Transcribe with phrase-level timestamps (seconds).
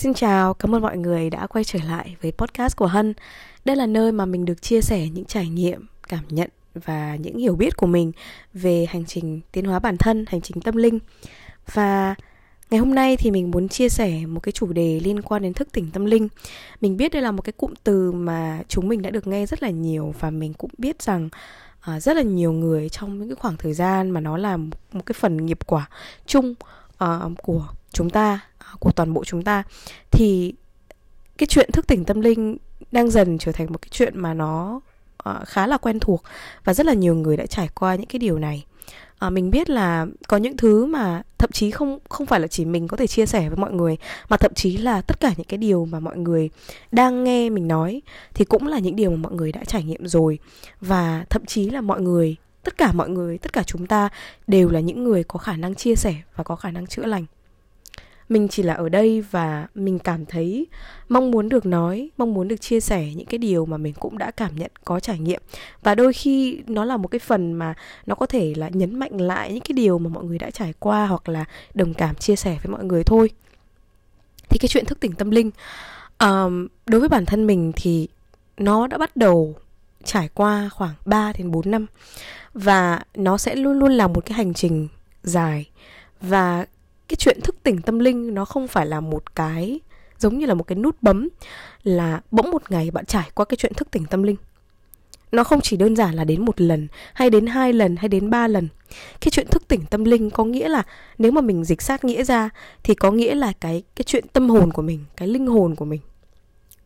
[0.00, 3.14] Xin chào, cảm ơn mọi người đã quay trở lại với podcast của Hân.
[3.64, 7.38] Đây là nơi mà mình được chia sẻ những trải nghiệm, cảm nhận và những
[7.38, 8.12] hiểu biết của mình
[8.54, 10.98] về hành trình tiến hóa bản thân, hành trình tâm linh.
[11.72, 12.14] Và
[12.70, 15.54] ngày hôm nay thì mình muốn chia sẻ một cái chủ đề liên quan đến
[15.54, 16.28] thức tỉnh tâm linh.
[16.80, 19.62] Mình biết đây là một cái cụm từ mà chúng mình đã được nghe rất
[19.62, 21.28] là nhiều và mình cũng biết rằng
[21.96, 25.06] uh, rất là nhiều người trong những cái khoảng thời gian mà nó là một
[25.06, 25.88] cái phần nghiệp quả
[26.26, 26.54] chung
[27.04, 28.40] uh, của chúng ta
[28.78, 29.62] của toàn bộ chúng ta
[30.10, 30.54] thì
[31.38, 32.56] cái chuyện thức tỉnh tâm linh
[32.92, 34.80] đang dần trở thành một cái chuyện mà nó
[35.28, 36.22] uh, khá là quen thuộc
[36.64, 38.64] và rất là nhiều người đã trải qua những cái điều này.
[39.18, 42.64] À, mình biết là có những thứ mà thậm chí không không phải là chỉ
[42.64, 43.96] mình có thể chia sẻ với mọi người
[44.28, 46.50] mà thậm chí là tất cả những cái điều mà mọi người
[46.92, 48.02] đang nghe mình nói
[48.34, 50.38] thì cũng là những điều mà mọi người đã trải nghiệm rồi.
[50.80, 54.08] Và thậm chí là mọi người tất cả mọi người tất cả chúng ta
[54.46, 57.24] đều là những người có khả năng chia sẻ và có khả năng chữa lành
[58.30, 60.66] mình chỉ là ở đây và mình cảm thấy
[61.08, 64.18] mong muốn được nói mong muốn được chia sẻ những cái điều mà mình cũng
[64.18, 65.42] đã cảm nhận có trải nghiệm.
[65.82, 67.74] Và đôi khi nó là một cái phần mà
[68.06, 70.72] nó có thể là nhấn mạnh lại những cái điều mà mọi người đã trải
[70.78, 73.30] qua hoặc là đồng cảm chia sẻ với mọi người thôi.
[74.48, 75.50] Thì cái chuyện thức tỉnh tâm linh
[76.18, 78.08] um, đối với bản thân mình thì
[78.56, 79.54] nó đã bắt đầu
[80.04, 81.86] trải qua khoảng 3 đến 4 năm.
[82.54, 84.88] Và nó sẽ luôn luôn là một cái hành trình
[85.22, 85.70] dài.
[86.20, 86.66] Và
[87.10, 89.80] cái chuyện thức tỉnh tâm linh nó không phải là một cái
[90.18, 91.28] giống như là một cái nút bấm
[91.82, 94.36] là bỗng một ngày bạn trải qua cái chuyện thức tỉnh tâm linh.
[95.32, 98.30] Nó không chỉ đơn giản là đến một lần hay đến hai lần hay đến
[98.30, 98.68] ba lần.
[99.20, 100.82] Cái chuyện thức tỉnh tâm linh có nghĩa là
[101.18, 102.50] nếu mà mình dịch sát nghĩa ra
[102.82, 105.84] thì có nghĩa là cái cái chuyện tâm hồn của mình cái linh hồn của
[105.84, 106.00] mình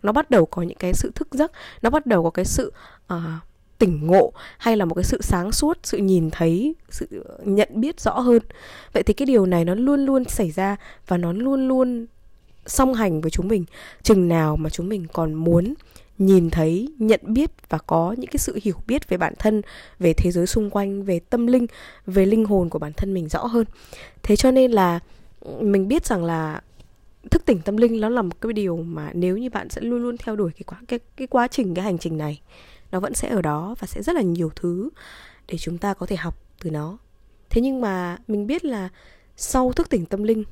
[0.02, 1.52] nó bắt đầu có những cái sự thức giấc
[1.82, 2.72] nó bắt đầu có cái sự
[3.14, 3.18] uh,
[3.78, 7.06] tỉnh ngộ hay là một cái sự sáng suốt, sự nhìn thấy, sự
[7.44, 8.42] nhận biết rõ hơn.
[8.92, 12.06] Vậy thì cái điều này nó luôn luôn xảy ra và nó luôn luôn
[12.66, 13.64] song hành với chúng mình.
[14.02, 15.74] Chừng nào mà chúng mình còn muốn
[16.18, 19.62] nhìn thấy, nhận biết và có những cái sự hiểu biết về bản thân,
[19.98, 21.66] về thế giới xung quanh, về tâm linh,
[22.06, 23.64] về linh hồn của bản thân mình rõ hơn.
[24.22, 25.00] Thế cho nên là
[25.60, 26.60] mình biết rằng là
[27.30, 30.02] thức tỉnh tâm linh nó là một cái điều mà nếu như bạn sẽ luôn
[30.02, 32.40] luôn theo đuổi cái quá, cái cái quá trình, cái hành trình này
[32.94, 34.90] nó vẫn sẽ ở đó và sẽ rất là nhiều thứ
[35.48, 36.98] để chúng ta có thể học từ nó.
[37.50, 38.88] Thế nhưng mà mình biết là
[39.36, 40.44] sau thức tỉnh tâm linh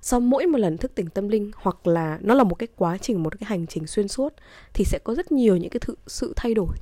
[0.00, 2.98] sau mỗi một lần thức tỉnh tâm linh hoặc là nó là một cái quá
[2.98, 4.34] trình một cái hành trình xuyên suốt
[4.74, 6.76] thì sẽ có rất nhiều những cái thự, sự thay đổi.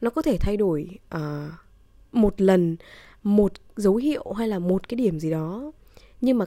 [0.00, 1.20] Nó có thể thay đổi uh,
[2.12, 2.76] một lần
[3.22, 5.72] một dấu hiệu hay là một cái điểm gì đó.
[6.20, 6.44] Nhưng mà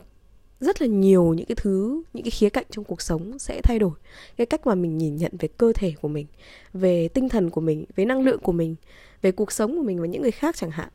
[0.60, 3.80] rất là nhiều những cái thứ những cái khía cạnh trong cuộc sống sẽ thay
[3.80, 3.92] đổi.
[4.38, 6.28] Cái cách mà mình nhìn nhận về cơ thể của mình
[6.74, 8.76] về tinh thần của mình về năng lượng của mình
[9.22, 10.90] về cuộc sống của mình và những người khác chẳng hạn.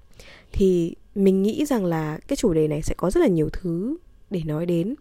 [0.53, 3.97] Thì mình nghĩ rằng là cái chủ đề này sẽ có rất là nhiều thứ
[4.31, 4.95] để nói đến.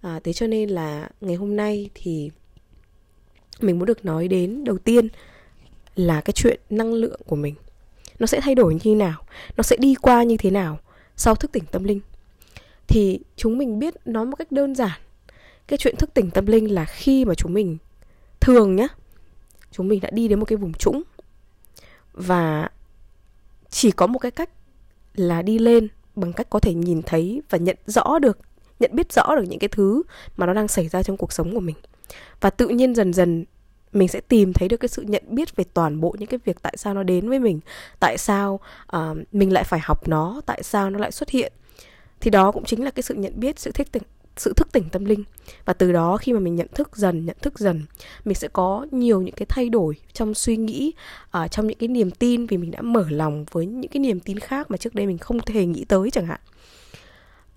[0.00, 2.30] À, thế cho nên là ngày hôm nay thì
[3.60, 5.08] mình muốn được nói đến đầu tiên
[5.96, 7.54] là cái chuyện năng lượng của mình.
[8.18, 9.22] Nó sẽ thay đổi như thế nào?
[9.56, 10.78] Nó sẽ đi qua như thế nào
[11.16, 12.00] sau thức tỉnh tâm linh?
[12.88, 15.00] Thì chúng mình biết nó một cách đơn giản.
[15.66, 17.78] Cái chuyện thức tỉnh tâm linh là khi mà chúng mình
[18.40, 18.86] thường nhá
[19.70, 21.02] chúng mình đã đi đến một cái vùng trũng
[22.12, 22.68] và
[23.70, 24.50] chỉ có một cái cách
[25.14, 28.38] là đi lên bằng cách có thể nhìn thấy và nhận rõ được
[28.80, 30.02] nhận biết rõ được những cái thứ
[30.36, 31.76] mà nó đang xảy ra trong cuộc sống của mình.
[32.40, 33.44] Và tự nhiên dần dần
[33.92, 36.62] mình sẽ tìm thấy được cái sự nhận biết về toàn bộ những cái việc
[36.62, 37.60] tại sao nó đến với mình
[38.00, 38.60] tại sao
[38.96, 39.00] uh,
[39.32, 41.52] mình lại phải học nó tại sao nó lại xuất hiện
[42.20, 44.02] thì đó cũng chính là cái sự nhận biết sự thích tỉnh
[44.36, 45.24] sự thức tỉnh tâm linh.
[45.64, 47.82] Và từ đó khi mà mình nhận thức dần nhận thức dần
[48.24, 50.92] mình sẽ có nhiều những cái thay đổi trong suy nghĩ
[51.44, 54.20] uh, trong những cái niềm tin vì mình đã mở lòng với những cái niềm
[54.20, 56.40] tin khác mà trước đây mình không thể nghĩ tới chẳng hạn.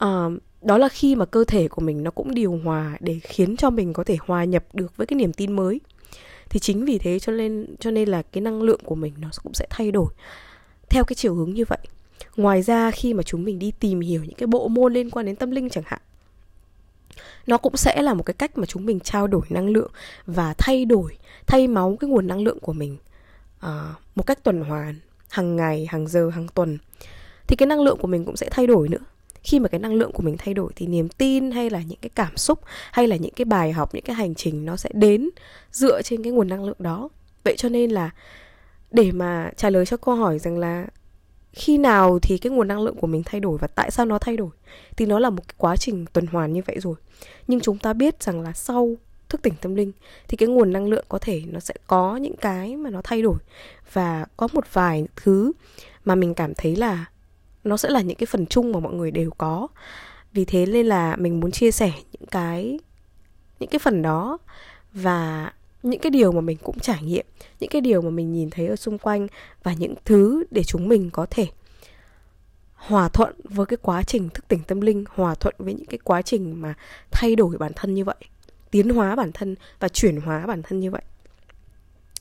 [0.05, 3.57] Uh, đó là khi mà cơ thể của mình nó cũng điều hòa để khiến
[3.57, 5.79] cho mình có thể hòa nhập được với cái niềm tin mới.
[6.49, 9.29] Thì chính vì thế cho nên cho nên là cái năng lượng của mình nó
[9.43, 10.13] cũng sẽ thay đổi
[10.89, 11.79] theo cái chiều hướng như vậy
[12.37, 15.25] ngoài ra khi mà chúng mình đi tìm hiểu những cái bộ môn liên quan
[15.25, 16.01] đến tâm linh chẳng hạn
[17.47, 19.91] nó cũng sẽ là một cái cách mà chúng mình trao đổi năng lượng
[20.25, 21.17] và thay đổi
[21.47, 22.97] thay máu cái nguồn năng lượng của mình
[23.59, 24.95] à, một cách tuần hoàn
[25.29, 26.77] hàng ngày hàng giờ hàng tuần.
[27.47, 28.97] Thì cái năng lượng của mình cũng sẽ thay đổi nữa.
[29.43, 31.99] Khi mà cái năng lượng của mình thay đổi thì niềm tin hay là những
[32.01, 32.59] cái cảm xúc
[32.91, 35.29] hay là những cái bài học những cái hành trình nó sẽ đến
[35.71, 37.09] dựa trên cái nguồn năng lượng đó.
[37.43, 38.09] Vậy cho nên là
[38.91, 40.87] để mà trả lời cho câu hỏi rằng là
[41.53, 44.19] khi nào thì cái nguồn năng lượng của mình thay đổi và tại sao nó
[44.19, 44.49] thay đổi
[44.97, 46.95] thì nó là một cái quá trình tuần hoàn như vậy rồi.
[47.47, 48.95] Nhưng chúng ta biết rằng là sau
[49.29, 49.91] thức tỉnh tâm linh
[50.27, 53.21] thì cái nguồn năng lượng có thể nó sẽ có những cái mà nó thay
[53.21, 53.37] đổi
[53.93, 55.51] và có một vài thứ
[56.05, 57.05] mà mình cảm thấy là
[57.63, 59.67] nó sẽ là những cái phần chung mà mọi người đều có.
[60.33, 62.79] Vì thế nên là mình muốn chia sẻ những cái
[63.59, 64.37] những cái phần đó
[64.93, 65.51] và
[65.83, 67.25] những cái điều mà mình cũng trải nghiệm,
[67.59, 69.27] những cái điều mà mình nhìn thấy ở xung quanh
[69.63, 71.47] và những thứ để chúng mình có thể
[72.73, 75.97] hòa thuận với cái quá trình thức tỉnh tâm linh, hòa thuận với những cái
[76.03, 76.73] quá trình mà
[77.11, 78.15] thay đổi bản thân như vậy,
[78.71, 81.01] tiến hóa bản thân và chuyển hóa bản thân như vậy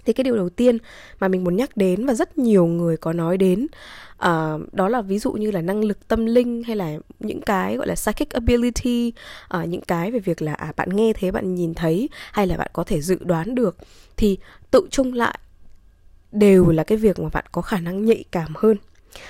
[0.04, 0.78] thì cái điều đầu tiên
[1.20, 3.66] mà mình muốn nhắc đến và rất nhiều người có nói đến
[4.24, 7.76] uh, đó là ví dụ như là năng lực tâm linh hay là những cái
[7.76, 9.12] gọi là psychic ability
[9.54, 12.56] uh, những cái về việc là à, bạn nghe thấy bạn nhìn thấy hay là
[12.56, 13.76] bạn có thể dự đoán được.
[14.16, 14.38] Thì
[14.70, 15.38] tự chung lại
[16.32, 18.76] đều là cái việc mà bạn có khả năng nhạy cảm hơn.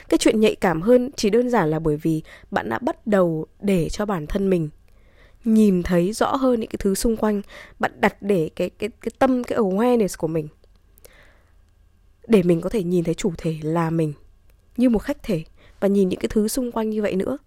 [0.08, 3.46] Cái chuyện nhạy cảm hơn chỉ đơn giản là bởi vì bạn đã bắt đầu
[3.60, 4.68] để cho bản thân mình
[5.44, 7.42] nhìn thấy rõ hơn những cái thứ xung quanh.
[7.78, 10.48] Bạn đặt để cái cái cái tâm cái awareness của mình
[12.30, 14.12] để mình có thể nhìn thấy chủ thể là mình
[14.76, 15.44] như một khách thể
[15.80, 17.38] và nhìn những cái thứ xung quanh như vậy nữa.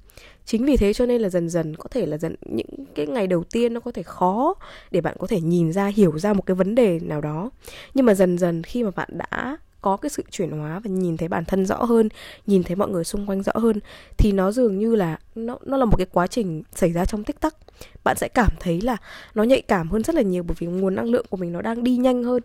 [0.45, 3.27] Chính vì thế cho nên là dần dần, có thể là dần, những cái ngày
[3.27, 4.53] đầu tiên nó có thể khó
[4.91, 7.50] để bạn có thể nhìn ra, hiểu ra một cái vấn đề nào đó.
[7.94, 11.18] Nhưng mà dần dần khi mà bạn đã có cái sự chuyển hóa và nhìn
[11.18, 12.09] thấy bản thân rõ hơn,
[12.47, 13.79] nhìn thấy mọi người xung quanh rõ hơn,
[14.18, 17.24] thì nó dường như là nó nó là một cái quá trình xảy ra trong
[17.24, 17.56] tích tắc.
[18.03, 18.97] Bạn sẽ cảm thấy là
[19.36, 21.62] nó nhạy cảm hơn rất là nhiều bởi vì nguồn năng lượng của mình nó
[21.62, 22.41] đang đi nhanh hơn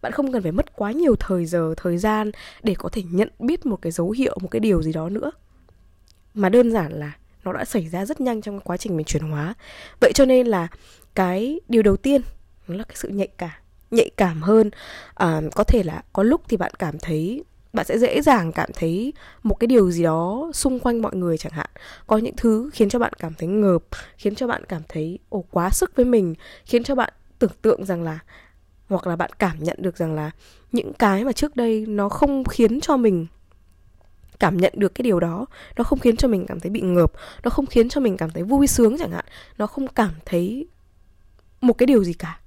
[0.00, 2.30] bạn không cần phải mất quá nhiều thời giờ thời gian
[2.62, 5.30] để có thể nhận biết một cái dấu hiệu một cái điều gì đó nữa.
[6.34, 7.12] Mà đơn giản là
[7.44, 9.54] nó đã xảy ra rất nhanh trong quá trình mình chuyển hóa.
[10.00, 10.68] Vậy cho nên là
[11.14, 12.22] cái điều đầu tiên
[12.68, 13.50] nó là cái sự nhạy cảm
[13.90, 14.70] nhạy cảm hơn.
[15.14, 18.70] À, có thể là có lúc thì bạn cảm thấy bạn sẽ dễ dàng cảm
[18.74, 19.12] thấy
[19.42, 21.70] một cái điều gì đó xung quanh mọi người chẳng hạn.
[22.06, 23.82] Có những thứ khiến cho bạn cảm thấy ngợp
[24.16, 27.84] khiến cho bạn cảm thấy ồ quá sức với mình khiến cho bạn tưởng tượng
[27.84, 28.18] rằng là
[28.90, 30.30] hoặc là bạn cảm nhận được rằng là
[30.72, 33.26] những cái mà trước đây nó không khiến cho mình
[34.38, 35.46] cảm nhận được cái điều đó,
[35.76, 37.12] nó không khiến cho mình cảm thấy bị ngợp,
[37.44, 39.24] nó không khiến cho mình cảm thấy vui sướng chẳng hạn,
[39.58, 40.66] nó không cảm thấy
[41.60, 42.40] một cái điều gì cả.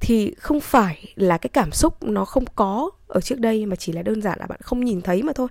[0.00, 3.92] Thì không phải là cái cảm xúc nó không có ở trước đây mà chỉ
[3.92, 5.48] là đơn giản là bạn không nhìn thấy mà thôi.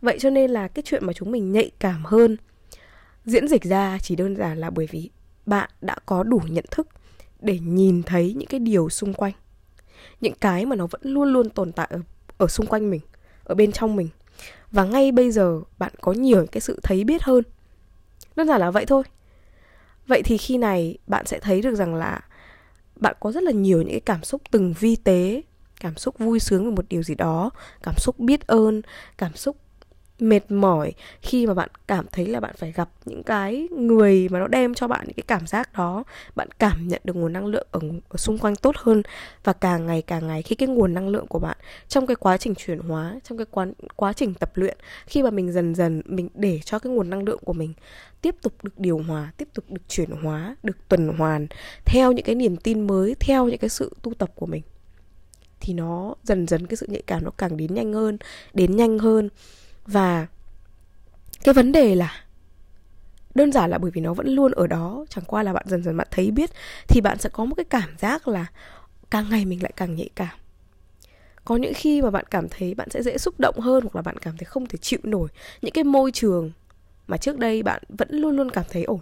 [0.00, 2.36] Vậy cho nên là cái chuyện mà chúng mình nhạy cảm hơn,
[3.24, 5.10] diễn dịch ra chỉ đơn giản là bởi vì
[5.46, 6.88] bạn đã có đủ nhận thức
[7.40, 9.32] để nhìn thấy những cái điều xung quanh
[10.20, 12.00] những cái mà nó vẫn luôn luôn tồn tại ở,
[12.38, 13.00] ở xung quanh mình
[13.44, 14.08] ở bên trong mình.
[14.72, 17.44] Và ngay bây giờ bạn có nhiều cái sự thấy biết hơn.
[18.36, 19.02] Đơn giản là vậy thôi.
[20.06, 22.20] Vậy thì khi này bạn sẽ thấy được rằng là
[22.96, 25.42] bạn có rất là nhiều những cái cảm xúc từng vi tế
[25.80, 27.50] cảm xúc vui sướng về một điều gì đó
[27.82, 28.82] cảm xúc biết ơn
[29.18, 29.56] cảm xúc
[30.22, 34.38] mệt mỏi khi mà bạn cảm thấy là bạn phải gặp những cái người mà
[34.38, 36.04] nó đem cho bạn những cái cảm giác đó.
[36.34, 39.02] Bạn cảm nhận được nguồn năng lượng ở, ở xung quanh tốt hơn
[39.44, 41.56] và càng ngày càng ngày khi cái nguồn năng lượng của bạn
[41.88, 44.76] trong cái quá trình chuyển hóa trong cái quá, quá trình tập luyện
[45.06, 47.72] khi mà mình dần dần mình để cho cái nguồn năng lượng của mình
[48.22, 51.46] tiếp tục được điều hòa tiếp tục được chuyển hóa được tuần hoàn
[51.84, 54.62] theo những cái niềm tin mới theo những cái sự tu tập của mình
[55.60, 58.18] thì nó dần dần cái sự nhạy cảm nó càng đến nhanh hơn
[58.54, 59.28] đến nhanh hơn
[59.90, 60.26] và
[61.44, 62.24] cái vấn đề là
[63.34, 65.82] đơn giản là bởi vì nó vẫn luôn ở đó, chẳng qua là bạn dần
[65.82, 66.50] dần bạn thấy biết,
[66.88, 68.46] thì bạn sẽ có một cái cảm giác là
[69.10, 70.38] càng ngày mình lại càng nhạy cảm.
[71.44, 74.02] Có những khi mà bạn cảm thấy bạn sẽ dễ xúc động hơn hoặc là
[74.02, 75.28] bạn cảm thấy không thể chịu nổi
[75.62, 76.50] những cái môi trường
[77.06, 79.00] mà trước đây bạn vẫn luôn luôn cảm thấy ổn.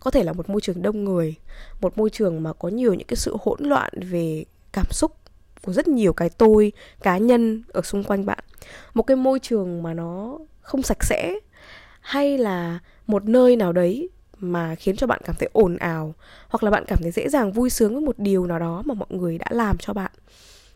[0.00, 1.34] Có thể là một môi trường đông người,
[1.80, 5.16] một môi trường mà có nhiều những cái sự hỗn loạn về cảm xúc
[5.62, 8.38] của rất nhiều cái tôi, cá nhân ở xung quanh bạn.
[8.94, 11.34] Một cái môi trường mà nó không sạch sẽ,
[12.00, 16.14] hay là một nơi nào đấy mà khiến cho bạn cảm thấy ồn ào,
[16.48, 18.94] hoặc là bạn cảm thấy dễ dàng vui sướng với một điều nào đó mà
[18.94, 20.10] mọi người đã làm cho bạn.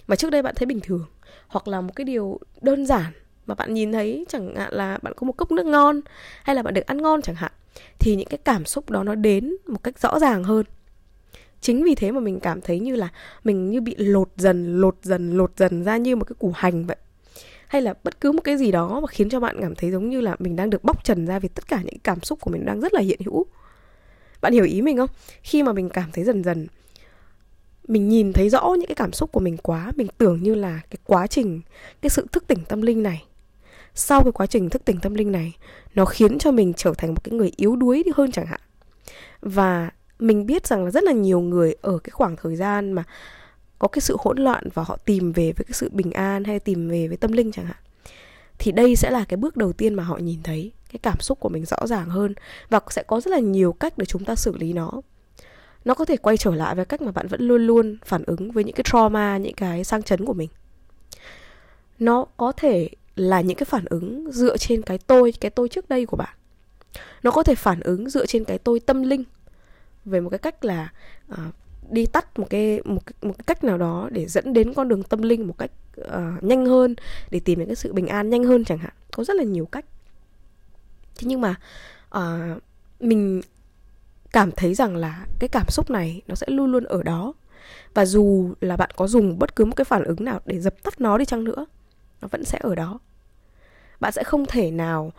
[0.06, 1.06] Mà trước đây bạn thấy bình thường,
[1.48, 3.12] hoặc là một cái điều đơn giản
[3.46, 6.00] mà bạn nhìn thấy, chẳng hạn là bạn có một cốc nước ngon,
[6.42, 7.52] hay là bạn được ăn ngon chẳng hạn,
[7.98, 10.64] thì những cái cảm xúc đó nó đến một cách rõ ràng hơn
[11.66, 13.08] chính vì thế mà mình cảm thấy như là
[13.44, 16.86] mình như bị lột dần lột dần lột dần ra như một cái củ hành
[16.86, 16.96] vậy.
[17.66, 20.08] Hay là bất cứ một cái gì đó mà khiến cho bạn cảm thấy giống
[20.10, 22.50] như là mình đang được bóc trần ra vì tất cả những cảm xúc của
[22.50, 23.46] mình đang rất là hiện hữu.
[24.40, 25.10] Bạn hiểu ý mình không?
[25.42, 26.66] Khi mà mình cảm thấy dần dần,
[27.88, 30.80] mình nhìn thấy rõ những cái cảm xúc của mình quá, mình tưởng như là
[30.90, 31.60] cái quá trình,
[32.00, 33.24] cái sự thức tỉnh tâm linh này,
[33.94, 35.56] sau cái quá trình thức tỉnh tâm linh này,
[35.94, 38.60] nó khiến cho mình trở thành một cái người yếu đuối đi hơn chẳng hạn.
[39.40, 43.04] Và mình biết rằng là rất là nhiều người ở cái khoảng thời gian mà
[43.78, 46.60] có cái sự hỗn loạn và họ tìm về với cái sự bình an hay
[46.60, 47.76] tìm về với tâm linh chẳng hạn,
[48.58, 51.40] thì đây sẽ là cái bước đầu tiên mà họ nhìn thấy cái cảm xúc
[51.40, 52.34] của mình rõ ràng hơn
[52.68, 54.90] và sẽ có rất là nhiều cách để chúng ta xử lý nó.
[55.84, 58.50] Nó có thể quay trở lại với cách mà bạn vẫn luôn luôn phản ứng
[58.50, 60.48] với những cái trauma, những cái sang chấn của mình.
[61.98, 65.88] Nó có thể là những cái phản ứng dựa trên cái tôi cái tôi trước
[65.88, 66.34] đây của bạn.
[67.22, 69.24] Nó có thể phản ứng dựa trên cái tôi tâm linh
[70.06, 70.92] về một cái cách là
[71.32, 71.38] uh,
[71.90, 75.02] đi tắt một cái một, một cái cách nào đó để dẫn đến con đường
[75.02, 75.70] tâm linh một cách
[76.00, 76.94] uh, nhanh hơn
[77.30, 78.92] để tìm đến cái sự bình an nhanh hơn chẳng hạn.
[79.12, 79.84] Có rất là nhiều cách.
[81.18, 81.54] Thế nhưng mà
[82.18, 82.62] uh,
[83.00, 83.40] mình
[84.32, 87.32] cảm thấy rằng là cái cảm xúc này nó sẽ luôn luôn ở đó.
[87.94, 90.82] Và dù là bạn có dùng bất cứ một cái phản ứng nào để dập
[90.82, 91.66] tắt nó đi chăng nữa
[92.20, 92.98] nó vẫn sẽ ở đó.
[94.00, 95.12] Bạn sẽ không thể nào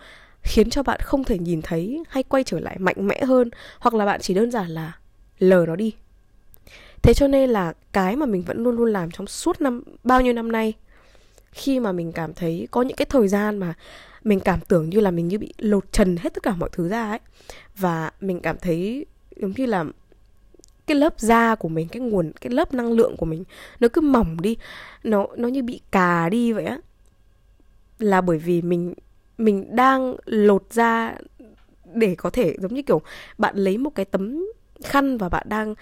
[0.47, 3.49] khiến cho bạn không thể nhìn thấy hay quay trở lại mạnh mẽ hơn,
[3.79, 4.97] hoặc là bạn chỉ đơn giản là
[5.39, 5.95] lờ nó đi.
[7.01, 10.21] Thế cho nên là cái mà mình vẫn luôn luôn làm trong suốt năm, bao
[10.21, 10.73] nhiêu năm nay,
[11.51, 13.73] khi mà mình cảm thấy có những cái thời gian mà
[14.23, 16.89] mình cảm tưởng như là mình như bị lột trần hết tất cả mọi thứ
[16.89, 17.19] ra ấy,
[17.77, 19.85] và mình cảm thấy giống như là
[20.87, 23.43] cái lớp da của mình, cái nguồn, cái lớp năng lượng của mình
[23.79, 24.57] nó cứ mỏng đi,
[25.03, 26.77] nó nó như bị cà đi vậy á.
[27.99, 28.93] Là bởi vì mình
[29.37, 31.15] mình đang lột ra
[31.93, 33.01] để có thể giống như kiểu
[33.37, 34.45] bạn lấy một cái tấm
[34.83, 35.75] khăn và bạn đang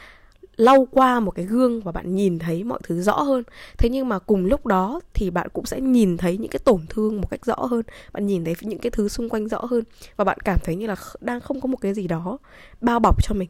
[0.55, 3.43] lau qua một cái gương và bạn nhìn thấy mọi thứ rõ hơn.
[3.77, 6.85] Thế nhưng mà cùng lúc đó thì bạn cũng sẽ nhìn thấy những cái tổn
[6.89, 7.81] thương một cách rõ hơn.
[8.13, 9.83] Bạn nhìn thấy những cái thứ xung quanh rõ hơn
[10.15, 12.38] và bạn cảm thấy như là đang không có một cái gì đó
[12.81, 13.50] bao bọc cho mình.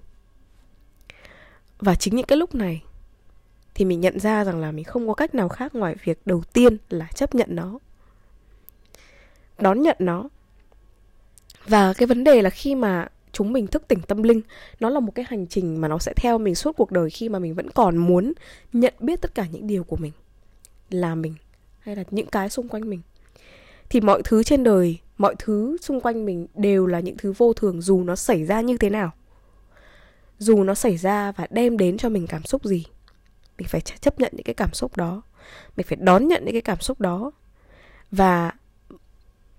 [1.80, 2.84] Và chính những cái lúc này
[3.74, 6.44] thì mình nhận ra rằng là mình không có cách nào khác ngoài việc đầu
[6.54, 7.80] tiên là chấp nhận nó
[9.60, 10.30] đón nhận nó.
[11.68, 14.42] Và cái vấn đề là khi mà chúng mình thức tỉnh tâm linh,
[14.80, 17.30] nó là một cái hành trình mà nó sẽ theo mình suốt cuộc đời khi
[17.30, 18.34] mà mình vẫn còn muốn
[18.74, 20.12] nhận biết tất cả những điều của mình,
[20.90, 21.36] là mình
[21.80, 23.02] hay là những cái xung quanh mình.
[23.90, 27.54] Thì mọi thứ trên đời, mọi thứ xung quanh mình đều là những thứ vô
[27.54, 29.12] thường dù nó xảy ra như thế nào.
[30.40, 32.86] Dù nó xảy ra và đem đến cho mình cảm xúc gì,
[33.58, 35.22] mình phải chấp nhận những cái cảm xúc đó.
[35.78, 37.32] Mình phải đón nhận những cái cảm xúc đó.
[38.12, 38.52] Và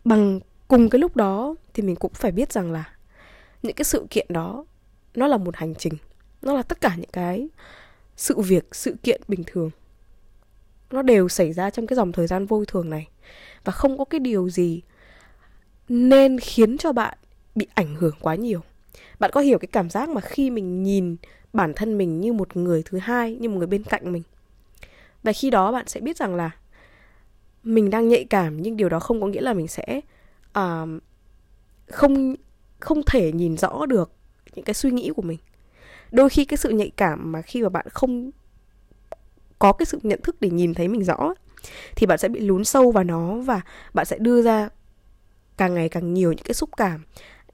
[0.06, 2.92] bằng cùng cái lúc đó thì mình cũng phải biết rằng là
[3.62, 4.64] những cái sự kiện đó,
[5.14, 5.92] nó là một hành trình.
[6.42, 7.48] Nó là tất cả những cái
[8.16, 9.70] sự việc, sự kiện bình thường.
[10.90, 13.08] Nó đều xảy ra trong cái dòng thời gian vô thường này.
[13.64, 14.82] Và không có cái điều gì
[15.88, 17.18] nên khiến cho bạn
[17.54, 18.60] bị ảnh hưởng quá nhiều.
[19.18, 21.16] Bạn có hiểu cái cảm giác mà khi mình nhìn
[21.52, 24.22] bản thân mình như một người thứ hai, như một người bên cạnh mình?
[25.22, 26.50] Và khi đó bạn sẽ biết rằng là
[27.66, 30.00] mình đang nhạy cảm nhưng điều đó không có nghĩa là mình sẽ
[30.58, 30.88] uh,
[31.86, 32.34] không
[32.80, 34.12] không thể nhìn rõ được
[34.54, 35.38] những cái suy nghĩ của mình.
[36.12, 38.30] Đôi khi cái sự nhạy cảm mà khi mà bạn không
[39.58, 41.34] có cái sự nhận thức để nhìn thấy mình rõ
[41.96, 43.60] thì bạn sẽ bị lún sâu vào nó và
[43.94, 44.68] bạn sẽ đưa ra
[45.56, 47.04] càng ngày càng nhiều những cái xúc cảm.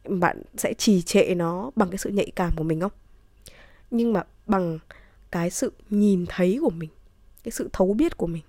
[0.05, 2.93] Bạn sẽ trì trệ nó bằng cái sự nhạy cảm của mình không?
[3.91, 4.79] Nhưng mà bằng
[5.31, 6.91] cái sự nhìn thấy của mình
[7.45, 8.43] cái sự thấu biết của mình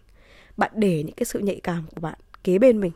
[0.57, 2.91] bạn để những cái sự nhạy cảm của bạn kế bên mình,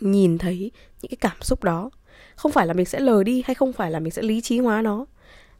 [0.00, 0.70] nhìn thấy
[1.02, 1.90] những cái cảm xúc đó.
[2.36, 4.58] Không phải là mình sẽ lờ đi hay không phải là mình sẽ lý trí
[4.58, 5.06] hóa nó.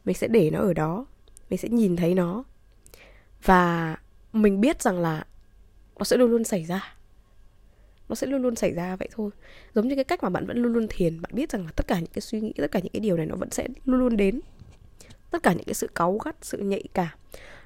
[0.05, 1.05] Mình sẽ để nó ở đó,
[1.49, 2.43] mình sẽ nhìn thấy nó.
[3.43, 3.97] Và
[4.33, 5.25] mình biết rằng là
[5.97, 6.95] nó sẽ luôn luôn xảy ra.
[8.09, 9.31] Nó sẽ luôn luôn xảy ra vậy thôi.
[9.75, 11.87] Giống như cái cách mà bạn vẫn luôn luôn thiền, bạn biết rằng là tất
[11.87, 13.99] cả những cái suy nghĩ, tất cả những cái điều này nó vẫn sẽ luôn
[13.99, 14.41] luôn đến.
[15.31, 17.17] Tất cả những cái sự cáu gắt, sự nhạy cảm,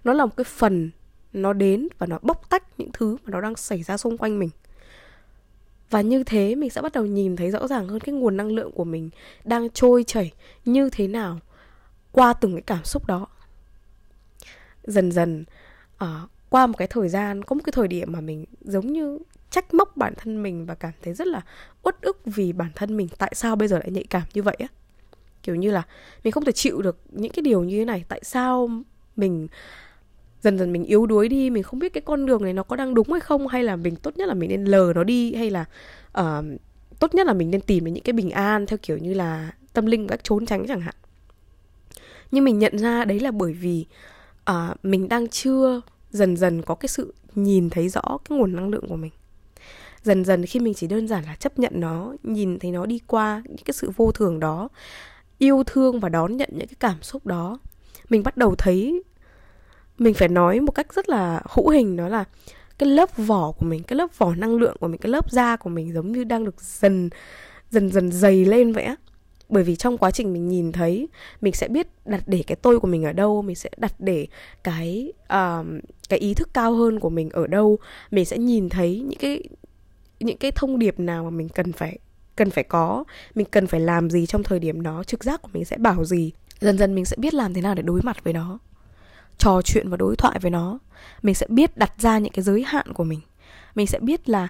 [0.03, 0.92] nó là một cái phần
[1.34, 4.40] nó đến và nó bóc tách những thứ mà nó đang xảy ra xung quanh
[4.40, 4.50] mình.
[5.90, 8.52] Và như thế mình sẽ bắt đầu nhìn thấy rõ ràng hơn cái nguồn năng
[8.52, 9.10] lượng của mình
[9.44, 10.32] đang trôi chảy
[10.66, 11.40] như thế nào
[12.12, 13.28] qua từng cái cảm xúc đó.
[14.84, 15.46] Dần dần
[16.04, 16.08] uh,
[16.50, 19.74] qua một cái thời gian có một cái thời điểm mà mình giống như trách
[19.74, 21.42] móc bản thân mình và cảm thấy rất là
[21.84, 24.56] uất ức vì bản thân mình tại sao bây giờ lại nhạy cảm như vậy
[24.60, 24.68] á.
[25.44, 25.84] Kiểu như là
[26.24, 28.70] mình không thể chịu được những cái điều như thế này tại sao
[29.16, 29.48] mình
[30.44, 32.76] dần dần mình yếu đuối đi mình không biết cái con đường này nó có
[32.76, 35.36] đang đúng hay không hay là mình tốt nhất là mình nên lờ nó đi
[35.36, 35.66] hay là
[36.20, 36.46] uh,
[37.00, 39.52] tốt nhất là mình nên tìm đến những cái bình an theo kiểu như là
[39.74, 40.96] tâm linh các trốn tránh chẳng hạn.
[42.32, 43.86] Nhưng mình nhận ra đấy là bởi vì
[44.52, 45.82] uh, mình đang chưa
[46.12, 49.12] dần dần có cái sự nhìn thấy rõ cái nguồn năng lượng của mình.
[50.04, 53.00] Dần dần khi mình chỉ đơn giản là chấp nhận nó nhìn thấy nó đi
[53.08, 54.70] qua những cái sự vô thường đó
[55.38, 57.60] yêu thương và đón nhận những cái cảm xúc đó
[58.10, 59.04] mình bắt đầu thấy
[59.98, 62.24] mình phải nói một cách rất là hữu hình đó là
[62.78, 65.56] cái lớp vỏ của mình cái lớp vỏ năng lượng của mình cái lớp da
[65.56, 67.10] của mình giống như đang được dần
[67.70, 68.96] dần dần dày lên vậy á.
[69.50, 71.08] Bởi vì trong quá trình mình nhìn thấy
[71.42, 74.28] mình sẽ biết đặt để cái tôi của mình ở đâu mình sẽ đặt để
[74.64, 75.66] cái uh,
[76.10, 77.80] cái ý thức cao hơn của mình ở đâu.
[78.12, 79.44] Mình sẽ nhìn thấy những cái
[80.20, 82.00] những cái thông điệp nào mà mình cần phải
[82.36, 83.04] cần phải có
[83.36, 86.06] mình cần phải làm gì trong thời điểm đó trực giác của mình sẽ bảo
[86.06, 86.32] gì.
[86.60, 88.60] Dần dần mình sẽ biết làm thế nào để đối mặt với nó
[89.38, 90.80] trò chuyện và đối thoại với nó.
[91.22, 93.20] Mình sẽ biết đặt ra những cái giới hạn của mình.
[93.75, 94.48] Mình sẽ biết là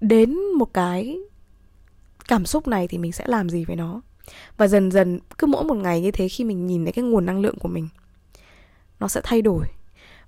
[0.00, 1.18] đến một cái
[2.28, 4.00] cảm xúc này thì mình sẽ làm gì với nó.
[4.56, 7.26] Và dần dần, cứ mỗi một ngày như thế khi mình nhìn thấy cái nguồn
[7.26, 7.88] năng lượng của mình,
[9.00, 9.66] nó sẽ thay đổi.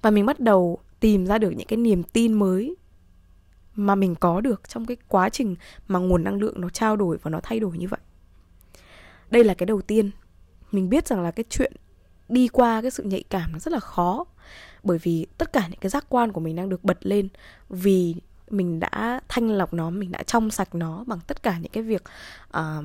[0.03, 2.77] Và mình bắt đầu tìm ra được những cái niềm tin mới
[3.75, 5.57] mà mình có được trong cái quá trình
[5.89, 8.01] mà nguồn năng lượng nó trao đổi và nó thay đổi như vậy.
[9.31, 10.11] Đây là cái đầu tiên.
[10.73, 11.73] Mình biết rằng là cái chuyện
[12.29, 14.25] đi qua cái sự nhạy cảm nó rất là khó.
[14.83, 17.29] Bởi vì tất cả những cái giác quan của mình đang được bật lên
[17.69, 18.15] vì
[18.51, 21.83] mình đã thanh lọc nó mình đã trong sạch nó bằng tất cả những cái
[21.83, 22.03] việc
[22.59, 22.85] uh,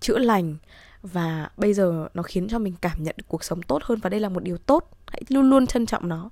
[0.00, 0.56] chữa lành.
[1.02, 4.10] Và bây giờ nó khiến cho mình cảm nhận được cuộc sống tốt hơn và
[4.10, 4.90] đây là một điều tốt.
[5.06, 6.30] Hãy luôn luôn trân trọng nó.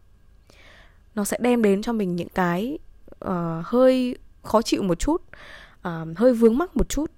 [1.14, 2.78] Nó sẽ đem đến cho mình những cái
[3.24, 3.30] uh,
[3.64, 5.22] hơi khó chịu một chút
[5.88, 7.10] uh, hơi vướng mắc một chút.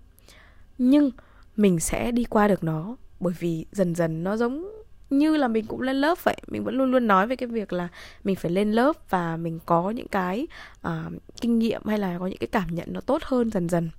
[0.79, 1.11] Nhưng
[1.57, 4.80] mình sẽ đi qua được nó bởi vì dần dần nó giống
[5.11, 7.73] như là mình cũng lên lớp vậy mình vẫn luôn luôn nói về cái việc
[7.73, 7.89] là
[8.25, 10.47] mình phải lên lớp và mình có những cái
[10.87, 13.91] uh, kinh nghiệm hay là có những cái cảm nhận nó tốt hơn dần dần.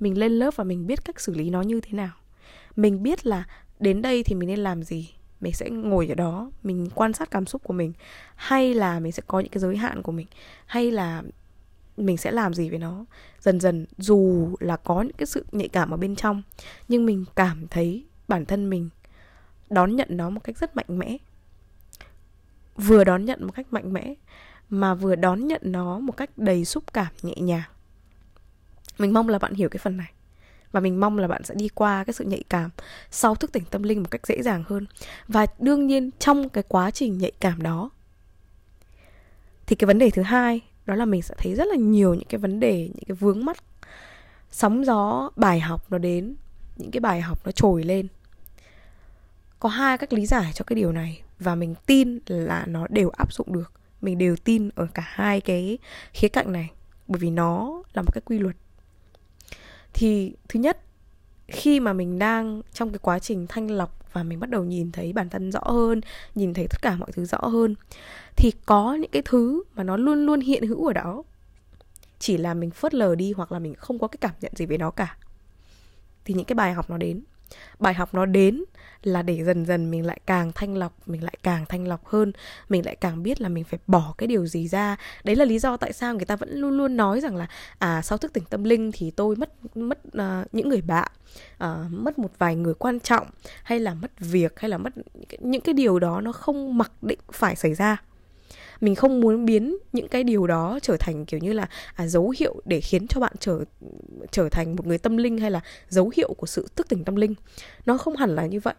[0.00, 2.12] Mình lên lớp và mình biết cách xử lý nó như thế nào.
[2.76, 3.44] Mình biết là
[3.80, 7.30] đến đây thì mình nên làm gì mình sẽ ngồi ở đó mình quan sát
[7.30, 7.92] cảm xúc của mình.
[8.34, 10.26] Hay là mình sẽ có những cái giới hạn của mình
[10.66, 11.22] hay là
[11.96, 13.04] mình sẽ làm gì với nó.
[13.40, 16.42] Dần dần dù là có những cái sự nhạy cảm ở bên trong
[16.88, 18.88] nhưng mình cảm thấy bản thân mình
[19.70, 21.16] đón nhận nó một cách rất mạnh mẽ.
[22.76, 24.14] Vừa đón nhận một cách mạnh mẽ,
[24.68, 27.70] mà vừa đón nhận nó một cách đầy xúc cảm nhẹ nhàng.
[28.98, 30.12] Mình mong là bạn hiểu cái phần này,
[30.72, 32.70] và mình mong là bạn sẽ đi qua cái sự nhạy cảm
[33.10, 34.86] sau thức tỉnh tâm linh một cách dễ dàng hơn.
[35.28, 37.90] Và đương nhiên trong cái quá trình nhạy cảm đó,
[39.66, 42.28] thì cái vấn đề thứ hai, đó là mình sẽ thấy rất là nhiều những
[42.28, 43.56] cái vấn đề, những cái vướng mắt
[44.50, 46.34] sóng gió, bài học nó đến,
[46.76, 48.06] những cái bài học nó trồi lên
[49.58, 53.10] có hai cách lý giải cho cái điều này và mình tin là nó đều
[53.10, 53.72] áp dụng được.
[54.00, 55.78] Mình đều tin ở cả hai cái
[56.12, 56.70] khía cạnh này,
[57.08, 58.56] bởi vì nó là một cái quy luật.
[59.94, 60.80] Thì thứ nhất,
[61.48, 64.92] khi mà mình đang trong cái quá trình thanh lọc và mình bắt đầu nhìn
[64.92, 66.00] thấy bản thân rõ hơn,
[66.34, 67.74] nhìn thấy tất cả mọi thứ rõ hơn,
[68.36, 71.22] thì có những cái thứ mà nó luôn luôn hiện hữu ở đó.
[72.18, 74.66] Chỉ là mình phớt lờ đi hoặc là mình không có cái cảm nhận gì
[74.66, 75.16] về nó cả.
[76.24, 77.22] Thì những cái bài học nó đến
[77.78, 78.64] bài học nó đến
[79.02, 82.32] là để dần dần mình lại càng thanh lọc mình lại càng thanh lọc hơn.
[82.68, 84.96] Mình lại càng biết là mình phải bỏ cái điều gì ra.
[85.24, 87.46] Đấy là lý do tại sao người ta vẫn luôn luôn nói rằng là
[87.78, 91.10] à sau thức tỉnh tâm linh thì tôi mất mất uh, những người bạn
[91.64, 93.26] uh, mất một vài người quan trọng
[93.62, 94.92] hay là mất việc hay là mất
[95.38, 98.02] những cái điều đó nó không mặc định phải xảy ra
[98.80, 102.32] mình không muốn biến những cái điều đó trở thành kiểu như là à, dấu
[102.38, 103.64] hiệu để khiến cho bạn trở
[104.30, 107.16] trở thành một người tâm linh hay là dấu hiệu của sự thức tỉnh tâm
[107.16, 107.34] linh.
[107.86, 108.74] Nó không hẳn là như vậy.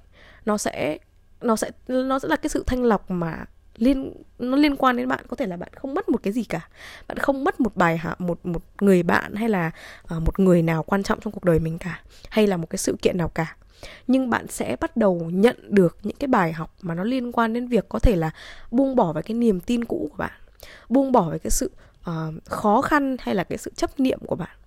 [0.45, 0.97] Nó sẽ
[1.41, 5.07] nó sẽ nó sẽ là cái sự thanh lọc mà liên nó liên quan đến
[5.07, 5.25] bạn.
[5.27, 6.69] Có thể là bạn không mất một cái gì cả.
[7.07, 9.71] Bạn không mất một bài hạ một một người bạn hay là
[10.03, 12.77] uh, một người nào quan trọng trong cuộc đời mình cả hay là một cái
[12.77, 13.55] sự kiện nào cả
[14.07, 17.53] nhưng bạn sẽ bắt đầu nhận được những cái bài học mà nó liên quan
[17.53, 18.31] đến việc có thể là
[18.71, 20.31] buông bỏ về cái niềm tin cũ của bạn
[20.89, 21.71] buông bỏ về cái sự
[22.09, 24.57] uh, khó khăn hay là cái sự chấp niệm của bạn.